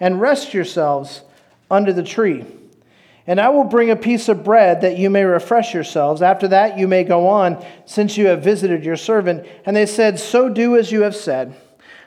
[0.00, 1.22] and rest yourselves
[1.70, 2.44] under the tree.
[3.26, 6.22] And I will bring a piece of bread that you may refresh yourselves.
[6.22, 9.46] After that, you may go on, since you have visited your servant.
[9.64, 11.54] And they said, So do as you have said.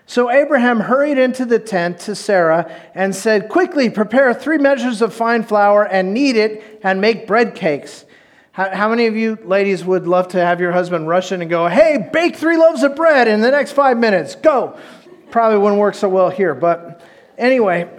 [0.07, 5.13] So Abraham hurried into the tent to Sarah and said, Quickly, prepare three measures of
[5.13, 8.05] fine flour and knead it and make bread cakes.
[8.51, 11.49] How, how, many of you ladies would love to have your husband rush in and
[11.49, 14.35] go, hey, bake three loaves of bread in the next five minutes?
[14.35, 14.79] Go.
[15.29, 16.55] Probably wouldn't work so well here.
[16.55, 17.01] But
[17.37, 17.89] anyway,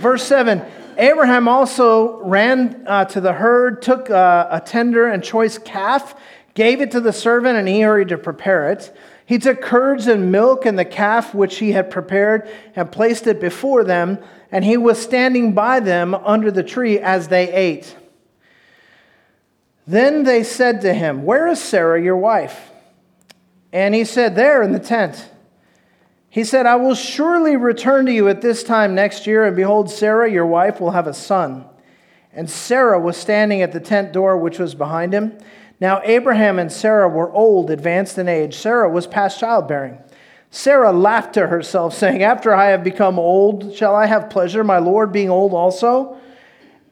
[0.00, 0.62] verse 7
[0.98, 6.20] Abraham also ran uh, to the herd, took uh, a tender and choice calf,
[6.54, 8.94] gave it to the servant, and he hurried to prepare it.
[9.24, 13.40] He took curds and milk and the calf which he had prepared and placed it
[13.40, 14.18] before them,
[14.50, 17.96] and he was standing by them under the tree as they ate.
[19.86, 22.72] Then they said to him, Where is Sarah, your wife?
[23.72, 25.30] And he said, There in the tent.
[26.38, 29.90] He said, I will surely return to you at this time next year, and behold,
[29.90, 31.64] Sarah, your wife, will have a son.
[32.32, 35.36] And Sarah was standing at the tent door which was behind him.
[35.80, 38.54] Now Abraham and Sarah were old, advanced in age.
[38.54, 39.98] Sarah was past childbearing.
[40.48, 44.78] Sarah laughed to herself, saying, After I have become old, shall I have pleasure, my
[44.78, 46.18] Lord being old also?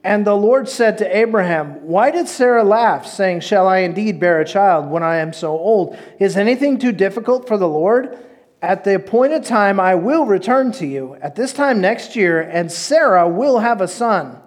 [0.03, 4.41] And the Lord said to Abraham, Why did Sarah laugh, saying, Shall I indeed bear
[4.41, 5.97] a child when I am so old?
[6.19, 8.26] Is anything too difficult for the Lord?
[8.63, 12.73] At the appointed time, I will return to you, at this time next year, and
[12.73, 14.41] Sarah will have a son.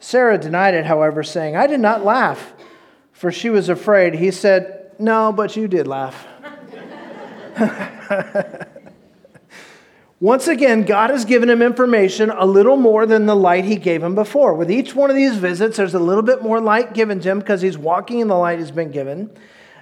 [0.00, 2.52] Sarah denied it, however, saying, I did not laugh,
[3.12, 4.14] for she was afraid.
[4.14, 6.26] He said, No, but you did laugh.
[10.20, 14.02] Once again, God has given him information a little more than the light he gave
[14.02, 14.54] him before.
[14.54, 17.38] With each one of these visits, there's a little bit more light given to him
[17.38, 19.30] because he's walking in the light he's been given.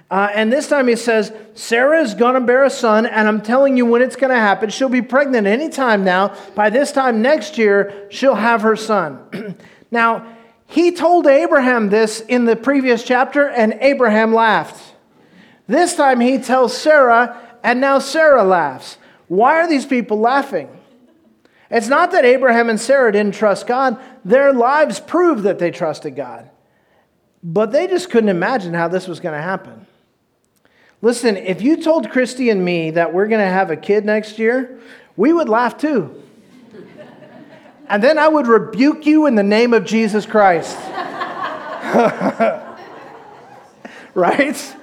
[0.09, 3.41] Uh, and this time he says, Sarah is going to bear a son, and I'm
[3.41, 4.69] telling you when it's going to happen.
[4.69, 6.35] She'll be pregnant anytime now.
[6.53, 9.55] By this time next year, she'll have her son.
[9.91, 10.27] now,
[10.67, 14.93] he told Abraham this in the previous chapter, and Abraham laughed.
[15.67, 18.97] This time he tells Sarah, and now Sarah laughs.
[19.27, 20.69] Why are these people laughing?
[21.71, 26.15] It's not that Abraham and Sarah didn't trust God, their lives proved that they trusted
[26.15, 26.51] God.
[27.43, 29.87] But they just couldn't imagine how this was going to happen.
[31.05, 34.39] Listen, if you told Christy and me that we're going to have a kid next
[34.39, 34.79] year,
[35.15, 36.23] we would laugh too.
[37.87, 40.75] and then I would rebuke you in the name of Jesus Christ.
[44.15, 44.75] right?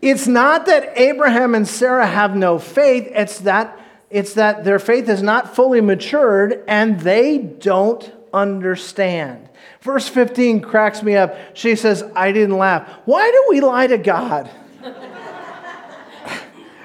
[0.00, 3.76] It's not that Abraham and Sarah have no faith, it's that,
[4.10, 9.48] it's that their faith is not fully matured and they don't understand.
[9.80, 11.36] Verse 15 cracks me up.
[11.54, 12.88] She says, I didn't laugh.
[13.06, 14.48] Why do we lie to God?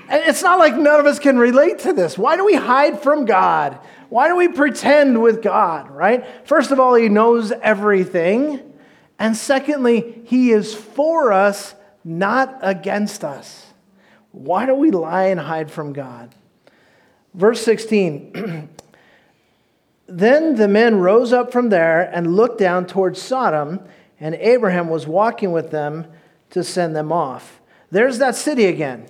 [0.10, 2.18] It's not like none of us can relate to this.
[2.18, 3.80] Why do we hide from God?
[4.10, 6.26] Why do we pretend with God, right?
[6.48, 8.74] First of all, He knows everything.
[9.20, 13.68] And secondly, He is for us not against us.
[14.32, 16.34] Why do we lie and hide from God?
[17.34, 18.70] Verse 16
[20.08, 23.82] Then the men rose up from there and looked down towards Sodom,
[24.20, 26.08] and Abraham was walking with them
[26.50, 27.59] to send them off.
[27.92, 29.08] There's that city again.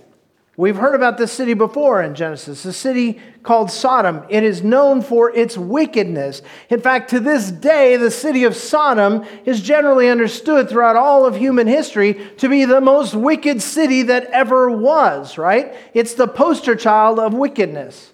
[0.59, 4.25] We've heard about this city before in Genesis, the city called Sodom.
[4.27, 6.41] It is known for its wickedness.
[6.69, 11.37] In fact, to this day, the city of Sodom is generally understood throughout all of
[11.37, 15.73] human history to be the most wicked city that ever was, right?
[15.93, 18.11] It's the poster child of wickedness.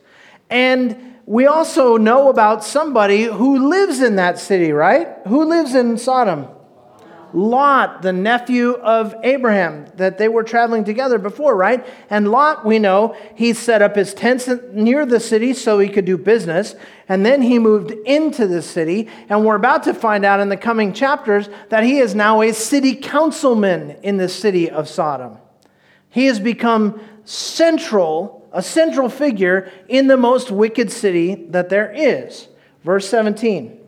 [0.47, 5.07] And we also know about somebody who lives in that city, right?
[5.27, 6.47] Who lives in Sodom?
[7.33, 11.85] Lot, the nephew of Abraham, that they were traveling together before, right?
[12.09, 16.05] And Lot, we know, he set up his tents near the city so he could
[16.05, 16.75] do business.
[17.07, 19.09] And then he moved into the city.
[19.29, 22.53] And we're about to find out in the coming chapters that he is now a
[22.53, 25.37] city councilman in the city of Sodom.
[26.09, 32.47] He has become central, a central figure in the most wicked city that there is.
[32.83, 33.81] Verse 17.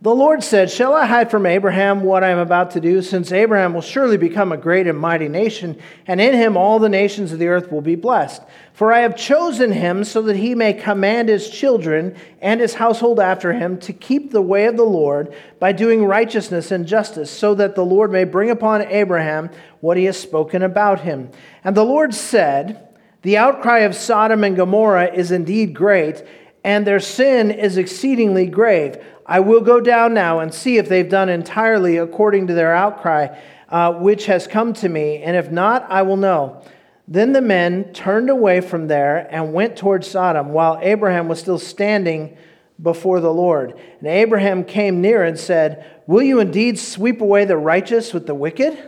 [0.00, 3.02] The Lord said, Shall I hide from Abraham what I am about to do?
[3.02, 6.88] Since Abraham will surely become a great and mighty nation, and in him all the
[6.88, 8.40] nations of the earth will be blessed.
[8.72, 13.18] For I have chosen him so that he may command his children and his household
[13.18, 17.56] after him to keep the way of the Lord by doing righteousness and justice, so
[17.56, 21.28] that the Lord may bring upon Abraham what he has spoken about him.
[21.64, 22.88] And the Lord said,
[23.22, 26.22] The outcry of Sodom and Gomorrah is indeed great,
[26.62, 28.96] and their sin is exceedingly grave.
[29.28, 33.38] I will go down now and see if they've done entirely according to their outcry,
[33.68, 36.62] uh, which has come to me, and if not, I will know.
[37.06, 41.58] Then the men turned away from there and went toward Sodom, while Abraham was still
[41.58, 42.38] standing
[42.82, 43.78] before the Lord.
[43.98, 48.34] And Abraham came near and said, Will you indeed sweep away the righteous with the
[48.34, 48.78] wicked?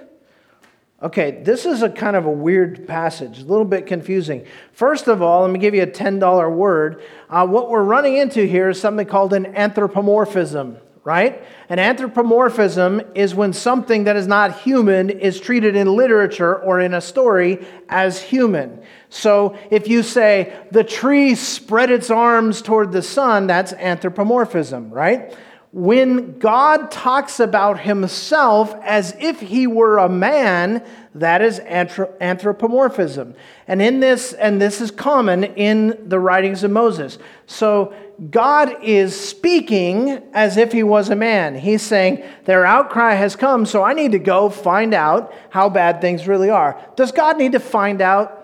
[1.02, 4.44] Okay, this is a kind of a weird passage, a little bit confusing.
[4.72, 7.02] First of all, let me give you a $10 word.
[7.30, 11.42] Uh, what we're running into here is something called an anthropomorphism, right?
[11.70, 16.92] An anthropomorphism is when something that is not human is treated in literature or in
[16.92, 18.82] a story as human.
[19.08, 25.34] So if you say, the tree spread its arms toward the sun, that's anthropomorphism, right?
[25.72, 33.36] When God talks about himself as if he were a man, that is anthropomorphism.
[33.68, 37.18] And in this, and this is common in the writings of Moses.
[37.46, 37.94] So
[38.30, 41.54] God is speaking as if he was a man.
[41.54, 46.00] He's saying, Their outcry has come, so I need to go find out how bad
[46.00, 46.84] things really are.
[46.96, 48.36] Does God need to find out?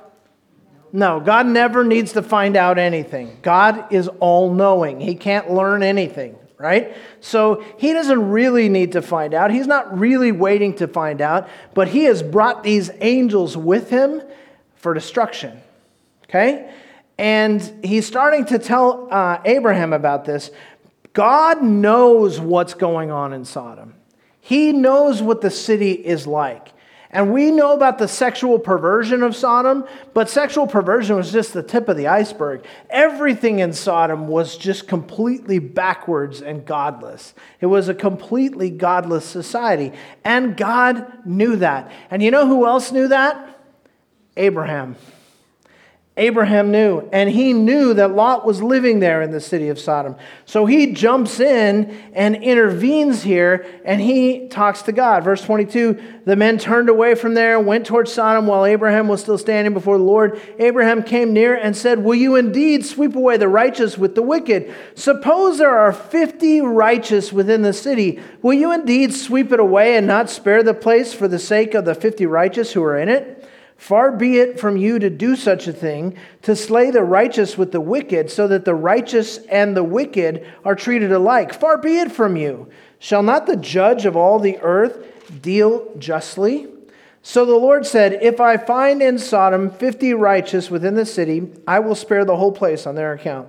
[0.93, 3.37] No, God never needs to find out anything.
[3.43, 6.97] God is all knowing, He can't learn anything right?
[7.21, 9.51] So he doesn't really need to find out.
[9.51, 14.23] He's not really waiting to find out, but he has brought these angels with him
[14.77, 15.61] for destruction.
[16.25, 16.73] Okay?
[17.19, 20.51] And he's starting to tell uh, Abraham about this.
[21.13, 23.95] God knows what's going on in Sodom,
[24.41, 26.69] he knows what the city is like.
[27.17, 31.63] And we know about the sexual perversion of Sodom, but sexual perversion was just the
[31.63, 32.63] tip of the iceberg.
[32.91, 37.33] Everything in Sodom was just completely backwards and godless.
[37.59, 39.93] It was a completely godless society.
[40.25, 41.91] And God knew that.
[42.11, 43.61] And you know who else knew that?
[44.37, 44.97] Abraham.
[46.19, 50.17] Abraham knew, and he knew that Lot was living there in the city of Sodom.
[50.47, 55.25] So he jumps in and intervenes here, and he talks to God.
[55.25, 59.37] Verse 22 The men turned away from there, went towards Sodom while Abraham was still
[59.37, 60.41] standing before the Lord.
[60.59, 64.75] Abraham came near and said, Will you indeed sweep away the righteous with the wicked?
[64.95, 68.23] Suppose there are 50 righteous within the city.
[68.41, 71.85] Will you indeed sweep it away and not spare the place for the sake of
[71.85, 73.36] the 50 righteous who are in it?
[73.77, 77.73] Far be it from you to do such a thing, to slay the righteous with
[77.73, 81.53] the wicked, so that the righteous and the wicked are treated alike.
[81.53, 82.69] Far be it from you.
[82.99, 86.69] Shall not the judge of all the earth deal justly?
[87.23, 91.81] So the Lord said, If I find in Sodom fifty righteous within the city, I
[91.81, 93.49] will spare the whole place on their account.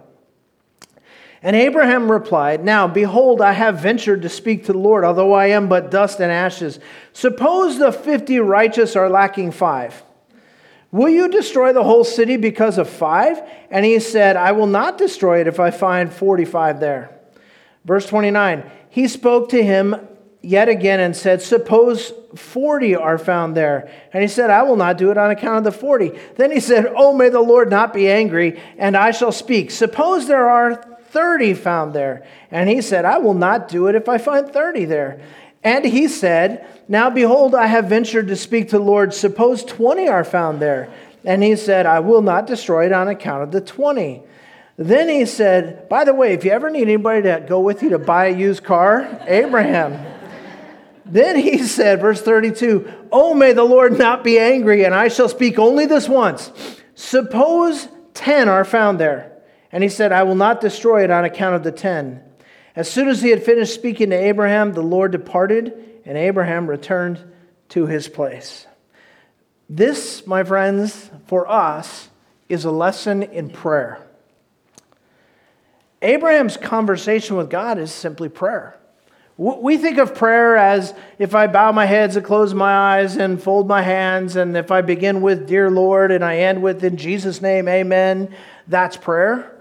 [1.41, 5.47] And Abraham replied, Now, behold, I have ventured to speak to the Lord, although I
[5.47, 6.79] am but dust and ashes.
[7.13, 10.03] Suppose the fifty righteous are lacking five.
[10.91, 13.41] Will you destroy the whole city because of five?
[13.69, 17.17] And he said, I will not destroy it if I find 45 there.
[17.83, 19.95] Verse 29 He spoke to him
[20.41, 23.91] yet again and said, Suppose 40 are found there.
[24.13, 26.11] And he said, I will not do it on account of the 40.
[26.35, 29.71] Then he said, Oh, may the Lord not be angry, and I shall speak.
[29.71, 30.75] Suppose there are
[31.09, 32.25] 30 found there.
[32.51, 35.21] And he said, I will not do it if I find 30 there.
[35.63, 39.13] And he said, Now behold, I have ventured to speak to the Lord.
[39.13, 40.91] Suppose 20 are found there.
[41.25, 44.23] And he said, I will not destroy it on account of the 20.
[44.77, 47.89] Then he said, By the way, if you ever need anybody to go with you
[47.89, 50.05] to buy a used car, Abraham.
[51.05, 55.29] then he said, verse 32, Oh, may the Lord not be angry, and I shall
[55.29, 56.51] speak only this once.
[56.93, 59.33] Suppose 10 are found there.
[59.71, 62.23] And he said, I will not destroy it on account of the 10.
[62.77, 65.73] As soon as he had finished speaking to Abraham, the Lord departed,
[66.05, 67.19] and Abraham returned
[67.69, 68.67] to his place.
[69.67, 72.09] This, my friends, for us,
[72.47, 73.99] is a lesson in prayer.
[76.03, 78.77] Abraham's conversation with God is simply prayer.
[79.37, 83.41] We think of prayer as if I bow my heads and close my eyes and
[83.41, 86.95] fold my hands, and if I begin with, Dear Lord, and I end with, In
[86.95, 88.35] Jesus' name, Amen,
[88.67, 89.51] that's prayer.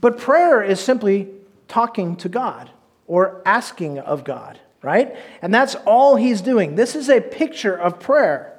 [0.00, 1.33] But prayer is simply
[1.68, 2.70] talking to God
[3.06, 5.16] or asking of God, right?
[5.42, 6.74] And that's all he's doing.
[6.74, 8.58] This is a picture of prayer.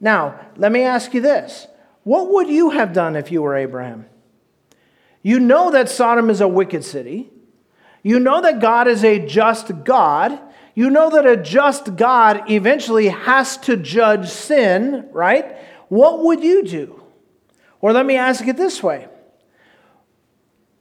[0.00, 1.66] Now, let me ask you this
[2.04, 4.06] What would you have done if you were Abraham?
[5.22, 7.30] You know that Sodom is a wicked city.
[8.02, 10.38] You know that God is a just God.
[10.74, 15.56] You know that a just God eventually has to judge sin, right?
[15.88, 17.02] What would you do?
[17.80, 19.08] Or let me ask it this way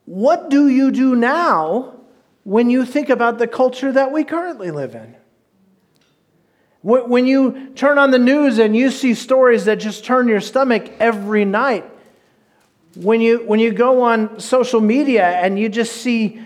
[0.05, 1.95] what do you do now
[2.43, 5.15] when you think about the culture that we currently live in?
[6.83, 10.91] When you turn on the news and you see stories that just turn your stomach
[10.99, 11.85] every night,
[12.95, 16.41] when you, when you go on social media and you just see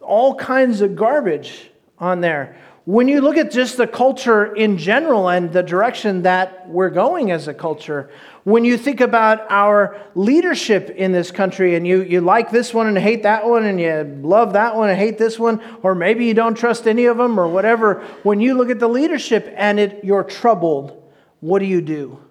[0.00, 5.28] all kinds of garbage on there, when you look at just the culture in general
[5.28, 8.10] and the direction that we're going as a culture,
[8.46, 12.86] when you think about our leadership in this country and you, you like this one
[12.86, 16.26] and hate that one and you love that one and hate this one, or maybe
[16.26, 19.80] you don't trust any of them or whatever, when you look at the leadership and
[19.80, 21.02] it, you're troubled,
[21.40, 22.22] what do you do?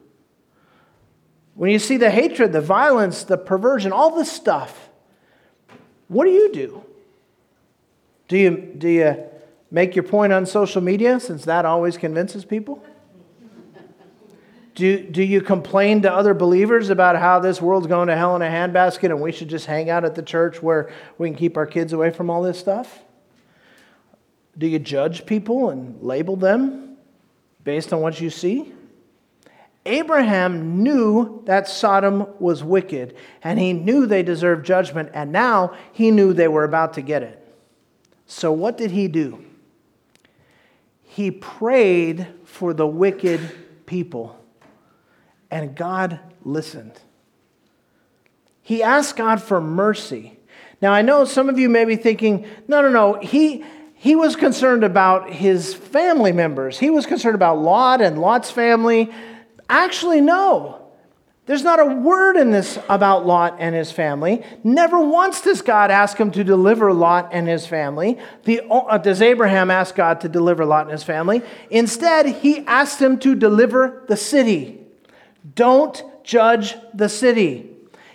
[1.53, 4.87] When you see the hatred, the violence, the perversion, all this stuff,
[6.07, 6.81] what do you do?
[8.29, 9.25] Do you, do you
[9.69, 12.81] make your point on social media since that always convinces people?
[14.75, 18.41] Do, do you complain to other believers about how this world's going to hell in
[18.41, 21.55] a handbasket and we should just hang out at the church where we can keep
[21.55, 22.99] our kids away from all this stuff?
[24.57, 26.97] Do you judge people and label them
[27.63, 28.73] based on what you see?
[29.85, 36.11] Abraham knew that Sodom was wicked and he knew they deserved judgment, and now he
[36.11, 37.41] knew they were about to get it.
[38.25, 39.45] So, what did he do?
[41.03, 43.39] He prayed for the wicked
[43.85, 44.41] people
[45.51, 46.99] and God listened.
[48.61, 50.39] He asked God for mercy.
[50.81, 54.35] Now, I know some of you may be thinking, no, no, no, he, he was
[54.35, 56.79] concerned about his family members.
[56.79, 59.11] He was concerned about Lot and Lot's family.
[59.69, 60.81] Actually, no.
[61.45, 64.43] There's not a word in this about Lot and his family.
[64.63, 68.17] Never once does God ask him to deliver Lot and his family.
[68.45, 71.43] The, uh, does Abraham ask God to deliver Lot and his family?
[71.69, 74.84] Instead, he asked him to deliver the city.
[75.53, 77.69] Don't judge the city.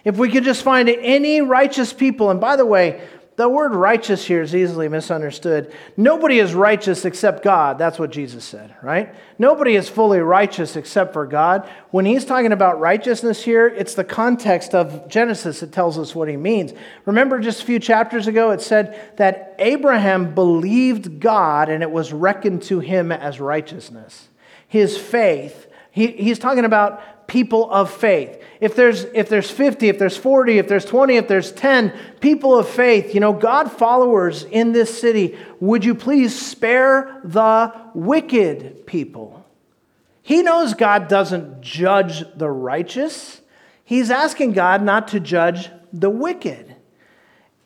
[0.05, 3.01] If we could just find any righteous people, and by the way,
[3.41, 5.73] the word righteous here is easily misunderstood.
[5.97, 7.79] Nobody is righteous except God.
[7.79, 9.15] That's what Jesus said, right?
[9.39, 11.67] Nobody is fully righteous except for God.
[11.91, 16.29] When he's talking about righteousness here, it's the context of Genesis that tells us what
[16.29, 16.75] he means.
[17.07, 22.13] Remember just a few chapters ago, it said that Abraham believed God and it was
[22.13, 24.29] reckoned to him as righteousness.
[24.69, 28.43] His faith, he, he's talking about people of faith.
[28.61, 32.59] If there's if there's 50 if there's 40 if there's 20 if there's 10 people
[32.59, 38.85] of faith you know god followers in this city would you please spare the wicked
[38.85, 39.47] people?
[40.23, 43.41] He knows god doesn't judge the righteous.
[43.85, 46.75] He's asking god not to judge the wicked.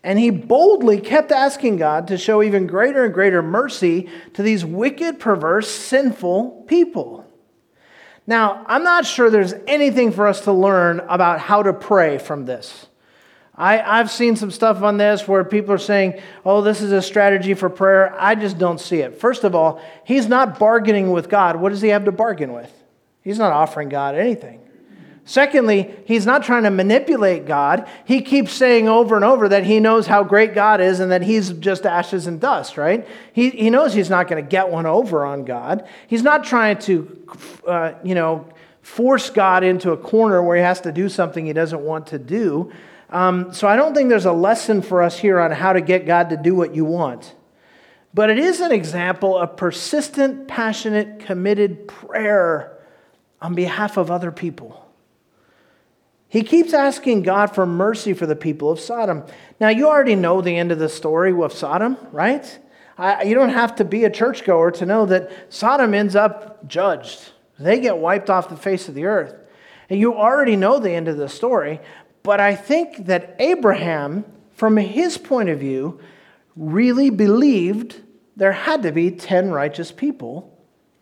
[0.03, 4.63] And he boldly kept asking God to show even greater and greater mercy to these
[4.63, 7.24] wicked, perverse, sinful people.
[8.27, 12.47] Now, I'm not sure there's anything for us to learn about how to pray from
[12.47, 12.87] this.
[13.57, 17.01] I, have seen some stuff on this where people are saying, oh, this is a
[17.01, 18.15] strategy for prayer.
[18.19, 19.21] I just don't see it.
[19.21, 21.57] First of all, he's not bargaining with God.
[21.57, 22.73] What does he have to bargain with?
[23.23, 24.61] He's not offering God anything.
[25.27, 27.89] Secondly, he's not trying to manipulate God.
[28.05, 31.23] He keeps saying over and over that he knows how great God is and that
[31.23, 33.09] he's just ashes and dust, right?
[33.33, 35.89] He, he knows he's not going to get one over on God.
[36.07, 37.27] He's not trying to,
[37.67, 38.47] uh, you know,
[38.83, 42.19] force God into a corner where he has to do something he doesn't want to
[42.19, 42.71] do.
[43.09, 46.05] Um, so I don't think there's a lesson for us here on how to get
[46.05, 47.35] God to do what you want.
[48.13, 52.79] But it is an example of persistent, passionate, committed prayer
[53.41, 54.84] on behalf of other people.
[56.35, 59.23] He keeps asking God for mercy for the people of Sodom.
[59.61, 62.59] Now, you already know the end of the story with Sodom, right?
[62.99, 67.31] I, you don't have to be a churchgoer to know that Sodom ends up judged.
[67.57, 69.33] They get wiped off the face of the earth.
[69.89, 71.81] And you already know the end of the story,
[72.25, 74.25] but I think that Abraham,
[74.55, 76.01] from his point of view,
[76.57, 78.03] really believed
[78.35, 80.53] there had to be 10 righteous people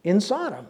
[0.05, 0.67] in Sodom.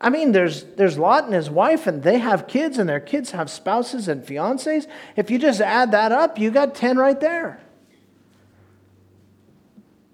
[0.00, 3.32] I mean, there's, there's Lot and his wife, and they have kids, and their kids
[3.32, 4.86] have spouses and fiancés.
[5.14, 7.60] If you just add that up, you got 10 right there.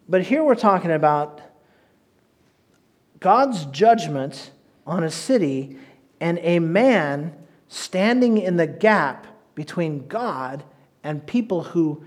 [0.08, 1.40] But here we're talking about
[3.20, 4.50] God's judgment
[4.86, 5.78] on a city
[6.20, 7.34] and a man
[7.68, 10.64] standing in the gap between God
[11.02, 12.04] and people who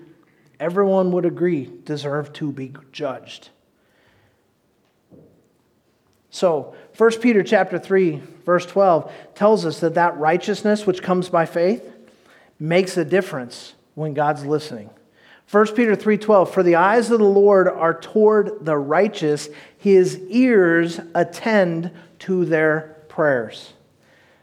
[0.60, 3.50] everyone would agree deserve to be judged.
[6.30, 11.46] So, 1 Peter chapter 3 verse 12 tells us that that righteousness which comes by
[11.46, 11.90] faith
[12.60, 14.90] makes a difference when God's listening.
[15.50, 19.48] 1 Peter 3:12 For the eyes of the Lord are toward the righteous
[19.78, 23.72] his ears attend to their prayers.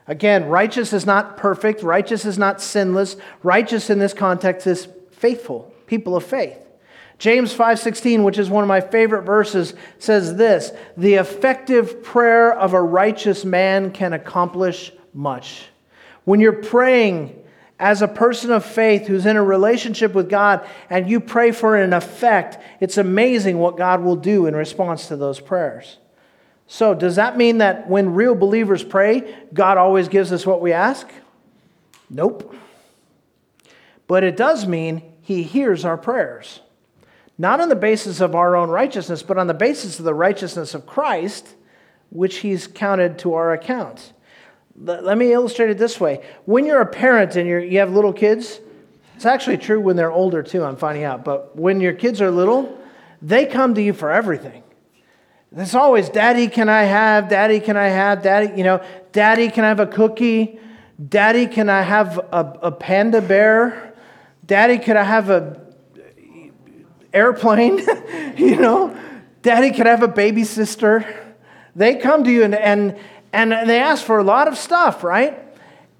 [0.06, 3.16] Again, righteous is not perfect, righteous is not sinless.
[3.42, 6.56] Righteous in this context is faithful, people of faith.
[7.18, 12.74] James 5:16, which is one of my favorite verses, says this, "The effective prayer of
[12.74, 15.70] a righteous man can accomplish much."
[16.24, 17.34] When you're praying
[17.78, 20.60] as a person of faith who's in a relationship with God
[20.90, 25.16] and you pray for an effect, it's amazing what God will do in response to
[25.16, 25.98] those prayers.
[26.66, 30.72] So, does that mean that when real believers pray, God always gives us what we
[30.72, 31.08] ask?
[32.10, 32.54] Nope.
[34.06, 36.60] But it does mean he hears our prayers
[37.38, 40.74] not on the basis of our own righteousness, but on the basis of the righteousness
[40.74, 41.54] of Christ,
[42.10, 44.12] which he's counted to our account.
[44.78, 46.22] Let me illustrate it this way.
[46.44, 48.60] When you're a parent and you have little kids,
[49.14, 51.24] it's actually true when they're older too, I'm finding out.
[51.24, 52.78] But when your kids are little,
[53.22, 54.62] they come to you for everything.
[55.56, 57.30] It's always, Daddy, can I have?
[57.30, 58.22] Daddy, can I have?
[58.22, 60.60] Daddy, you know, Daddy, can I have a cookie?
[61.08, 63.94] Daddy, can I have a, a panda bear?
[64.44, 65.65] Daddy, could I have a
[67.16, 67.78] airplane,
[68.36, 68.96] you know,
[69.42, 71.34] Daddy, could have a baby sister?
[71.74, 72.98] They come to you and, and,
[73.32, 75.38] and they ask for a lot of stuff, right?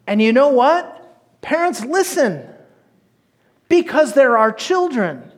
[0.06, 0.92] And you know what?
[1.42, 2.48] Parents listen
[3.68, 5.32] because they're our children.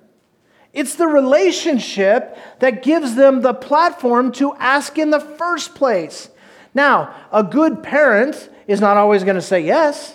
[0.73, 6.29] It's the relationship that gives them the platform to ask in the first place.
[6.75, 10.15] Now, a good parent is not always going to say yes.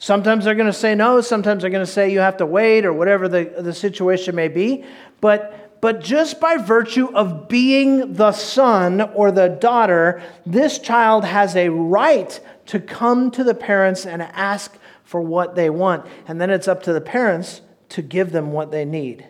[0.00, 2.86] Sometimes they're going to say no, sometimes they're going to say you have to wait
[2.86, 4.84] or whatever the, the situation may be.
[5.20, 11.56] But but just by virtue of being the son or the daughter, this child has
[11.56, 16.06] a right to come to the parents and ask for what they want.
[16.28, 19.26] And then it's up to the parents to give them what they need.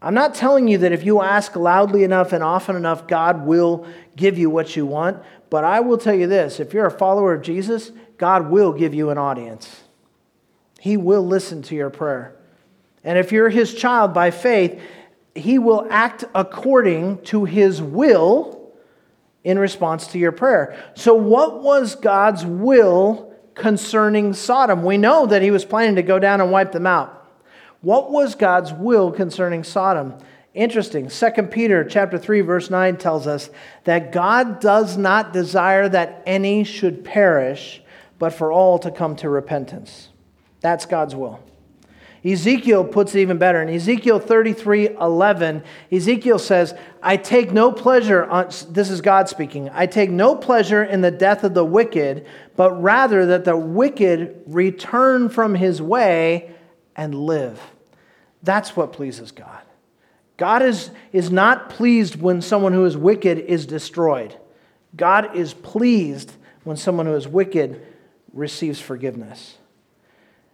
[0.00, 3.86] I'm not telling you that if you ask loudly enough and often enough, God will
[4.14, 5.22] give you what you want.
[5.50, 8.94] But I will tell you this if you're a follower of Jesus, God will give
[8.94, 9.82] you an audience.
[10.80, 12.36] He will listen to your prayer.
[13.04, 14.80] And if you're his child by faith,
[15.34, 18.72] he will act according to his will
[19.44, 20.76] in response to your prayer.
[20.94, 24.82] So, what was God's will concerning Sodom?
[24.82, 27.12] We know that he was planning to go down and wipe them out.
[27.80, 30.14] What was God's will concerning Sodom?
[30.52, 31.08] Interesting.
[31.08, 33.50] 2 Peter chapter 3 verse 9 tells us
[33.84, 37.82] that God does not desire that any should perish,
[38.18, 40.08] but for all to come to repentance.
[40.60, 41.40] That's God's will.
[42.24, 43.62] Ezekiel puts it even better.
[43.62, 45.62] In Ezekiel 33 11,
[45.92, 50.82] Ezekiel says, I take no pleasure on, this is God speaking, I take no pleasure
[50.82, 56.52] in the death of the wicked, but rather that the wicked return from his way
[56.96, 57.60] and live.
[58.42, 59.62] That's what pleases God.
[60.36, 64.36] God is, is not pleased when someone who is wicked is destroyed.
[64.96, 66.32] God is pleased
[66.64, 67.80] when someone who is wicked
[68.36, 69.58] receives forgiveness.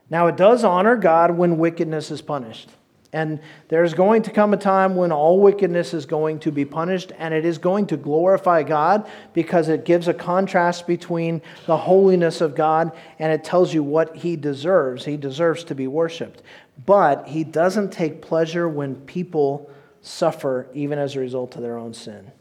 [0.09, 2.71] Now, it does honor God when wickedness is punished.
[3.15, 7.13] And there's going to come a time when all wickedness is going to be punished,
[7.19, 12.41] and it is going to glorify God because it gives a contrast between the holiness
[12.41, 15.05] of God and it tells you what He deserves.
[15.05, 16.43] He deserves to be worshiped.
[16.87, 19.71] But He doesn't take pleasure when people
[20.01, 22.33] suffer even as a result of their own sin.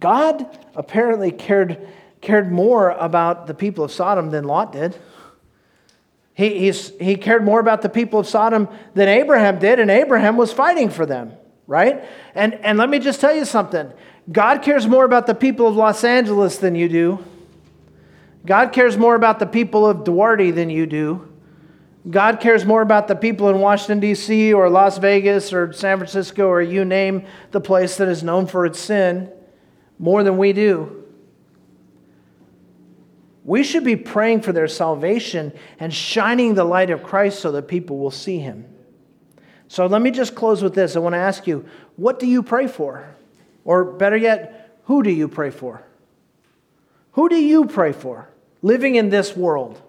[0.00, 1.86] God apparently cared,
[2.20, 4.96] cared more about the people of Sodom than Lot did.
[6.34, 10.52] He, he cared more about the people of Sodom than Abraham did, and Abraham was
[10.52, 11.32] fighting for them,
[11.66, 12.04] right?
[12.34, 13.92] And, and let me just tell you something
[14.30, 17.24] God cares more about the people of Los Angeles than you do.
[18.46, 21.28] God cares more about the people of Duarte than you do.
[22.08, 26.46] God cares more about the people in Washington, D.C., or Las Vegas, or San Francisco,
[26.46, 29.30] or you name the place that is known for its sin
[29.98, 30.97] more than we do.
[33.48, 37.62] We should be praying for their salvation and shining the light of Christ so that
[37.62, 38.66] people will see him.
[39.68, 40.96] So let me just close with this.
[40.96, 41.64] I want to ask you,
[41.96, 43.08] what do you pray for?
[43.64, 45.82] Or better yet, who do you pray for?
[47.12, 48.28] Who do you pray for
[48.60, 49.80] living in this world?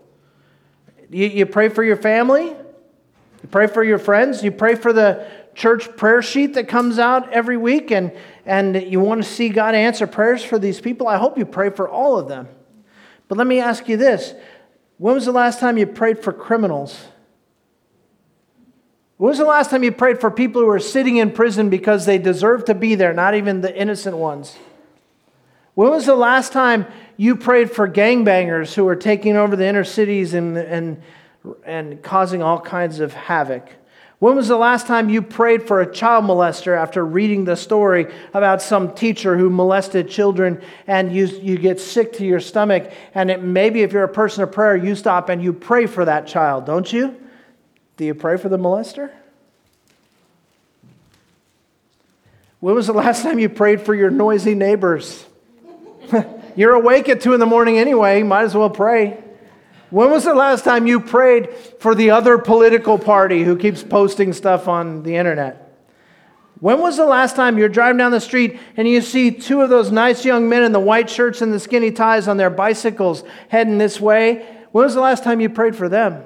[1.10, 2.46] You, you pray for your family?
[2.46, 4.42] You pray for your friends?
[4.42, 8.14] You pray for the church prayer sheet that comes out every week and,
[8.46, 11.10] and you want to see God answer prayers for these people?
[11.10, 12.48] I hope you pray for all of them.
[13.30, 14.34] But let me ask you this
[14.98, 17.00] when was the last time you prayed for criminals?
[19.16, 22.06] When was the last time you prayed for people who are sitting in prison because
[22.06, 24.58] they deserve to be there, not even the innocent ones?
[25.76, 29.84] When was the last time you prayed for gangbangers who are taking over the inner
[29.84, 31.02] cities and, and,
[31.66, 33.70] and causing all kinds of havoc?
[34.20, 38.14] When was the last time you prayed for a child molester after reading the story
[38.34, 42.92] about some teacher who molested children and you, you get sick to your stomach?
[43.16, 46.04] And it, maybe if you're a person of prayer, you stop and you pray for
[46.04, 47.16] that child, don't you?
[47.96, 49.10] Do you pray for the molester?
[52.60, 55.26] When was the last time you prayed for your noisy neighbors?
[56.58, 59.24] you're awake at 2 in the morning anyway, might as well pray.
[59.90, 64.34] When was the last time you prayed for the other political party who keeps posting
[64.34, 65.66] stuff on the internet?
[66.60, 69.70] When was the last time you're driving down the street and you see two of
[69.70, 73.24] those nice young men in the white shirts and the skinny ties on their bicycles
[73.48, 74.46] heading this way?
[74.72, 76.24] When was the last time you prayed for them?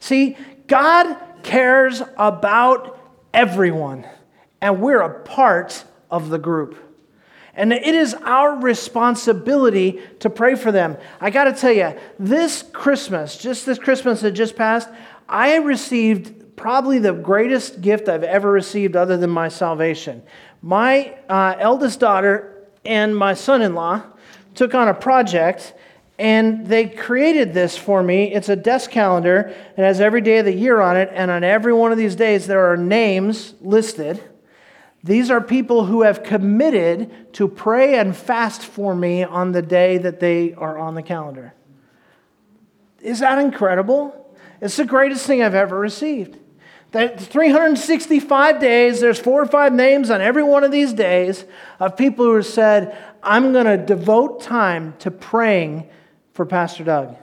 [0.00, 2.98] See, God cares about
[3.32, 4.06] everyone,
[4.60, 6.76] and we're a part of the group.
[7.60, 10.96] And it is our responsibility to pray for them.
[11.20, 14.88] I got to tell you, this Christmas, just this Christmas that just passed,
[15.28, 20.22] I received probably the greatest gift I've ever received other than my salvation.
[20.62, 24.04] My uh, eldest daughter and my son in law
[24.54, 25.74] took on a project
[26.18, 28.32] and they created this for me.
[28.32, 29.54] It's a desk calendar.
[29.76, 31.10] It has every day of the year on it.
[31.12, 34.22] And on every one of these days, there are names listed.
[35.02, 39.96] These are people who have committed to pray and fast for me on the day
[39.98, 41.54] that they are on the calendar.
[43.00, 44.36] Is that incredible?
[44.60, 46.36] It's the greatest thing I've ever received.
[46.92, 51.44] That 365 days, there's four or five names on every one of these days
[51.78, 55.88] of people who have said, I'm going to devote time to praying
[56.34, 57.16] for Pastor Doug.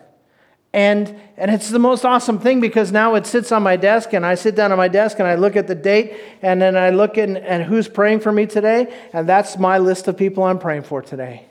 [0.78, 4.24] And, and it's the most awesome thing because now it sits on my desk, and
[4.24, 6.14] I sit down on my desk and I look at the date,
[6.44, 10.08] and then I look at and who's praying for me today, and that's my list
[10.08, 11.46] of people I'm praying for today.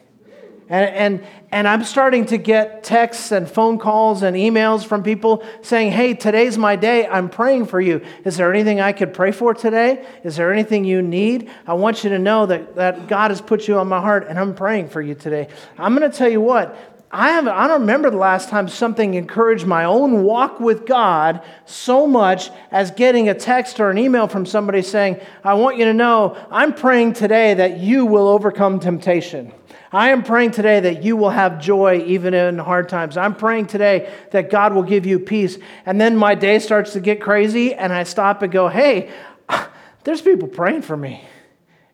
[0.69, 5.45] And, and, and I'm starting to get texts and phone calls and emails from people
[5.61, 7.07] saying, Hey, today's my day.
[7.09, 8.03] I'm praying for you.
[8.25, 10.07] Is there anything I could pray for today?
[10.23, 11.51] Is there anything you need?
[11.67, 14.39] I want you to know that, that God has put you on my heart and
[14.39, 15.49] I'm praying for you today.
[15.79, 16.77] I'm going to tell you what,
[17.19, 21.43] I, have, I don't remember the last time something encouraged my own walk with God
[21.65, 25.87] so much as getting a text or an email from somebody saying, I want you
[25.87, 29.51] to know I'm praying today that you will overcome temptation.
[29.91, 33.17] I am praying today that you will have joy even in hard times.
[33.17, 35.57] I'm praying today that God will give you peace.
[35.87, 39.11] And then my day starts to get crazy, and I stop and go, hey,
[40.05, 41.25] there's people praying for me.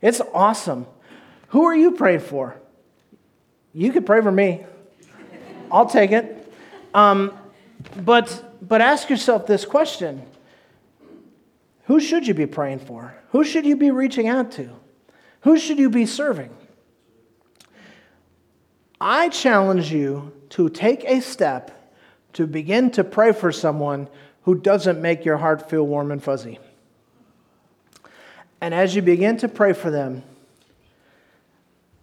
[0.00, 0.84] It's awesome.
[1.50, 2.60] Who are you praying for?
[3.72, 4.66] You could pray for me.
[5.72, 6.52] I'll take it.
[6.92, 7.36] Um,
[7.96, 10.22] but, but ask yourself this question
[11.84, 13.14] Who should you be praying for?
[13.30, 14.68] Who should you be reaching out to?
[15.40, 16.50] Who should you be serving?
[19.00, 21.98] I challenge you to take a step
[22.34, 24.08] to begin to pray for someone
[24.42, 26.58] who doesn't make your heart feel warm and fuzzy.
[28.60, 30.22] And as you begin to pray for them,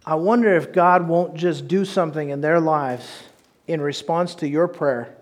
[0.04, 3.08] I wonder if God won't just do something in their lives
[3.70, 5.14] in response to your prayer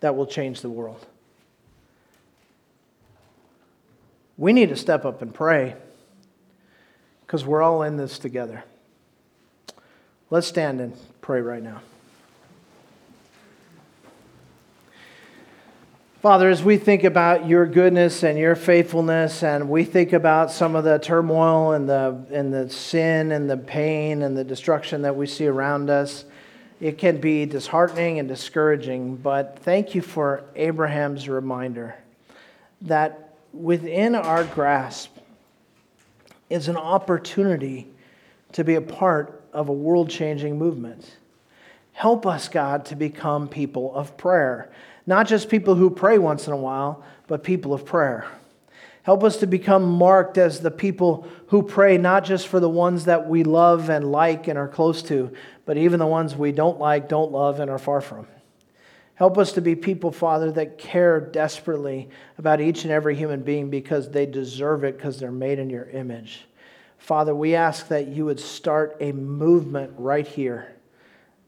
[0.00, 1.06] that will change the world.
[4.36, 5.76] We need to step up and pray
[7.26, 8.64] because we're all in this together.
[10.30, 11.80] Let's stand and pray right now.
[16.22, 20.76] Father, as we think about your goodness and your faithfulness, and we think about some
[20.76, 25.16] of the turmoil and the, and the sin and the pain and the destruction that
[25.16, 26.26] we see around us,
[26.80, 29.16] it can be disheartening and discouraging.
[29.16, 31.94] But thank you for Abraham's reminder
[32.82, 35.14] that within our grasp
[36.48, 37.86] is an opportunity
[38.52, 41.16] to be a part of a world changing movement.
[41.92, 44.70] Help us, God, to become people of prayer.
[45.06, 48.26] Not just people who pray once in a while, but people of prayer.
[49.02, 53.06] Help us to become marked as the people who pray not just for the ones
[53.06, 55.32] that we love and like and are close to,
[55.70, 58.26] but even the ones we don't like, don't love, and are far from.
[59.14, 62.08] Help us to be people, Father, that care desperately
[62.38, 65.88] about each and every human being because they deserve it because they're made in your
[65.90, 66.44] image.
[66.98, 70.74] Father, we ask that you would start a movement right here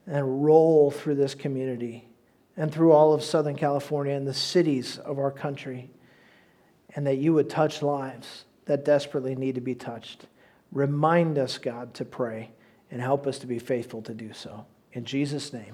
[0.07, 2.07] and roll through this community
[2.55, 5.89] and through all of Southern California and the cities of our country,
[6.95, 10.27] and that you would touch lives that desperately need to be touched.
[10.71, 12.51] Remind us, God, to pray
[12.93, 14.67] and help us to be faithful to do so.
[14.93, 15.73] In Jesus' name,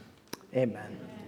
[0.55, 1.18] amen.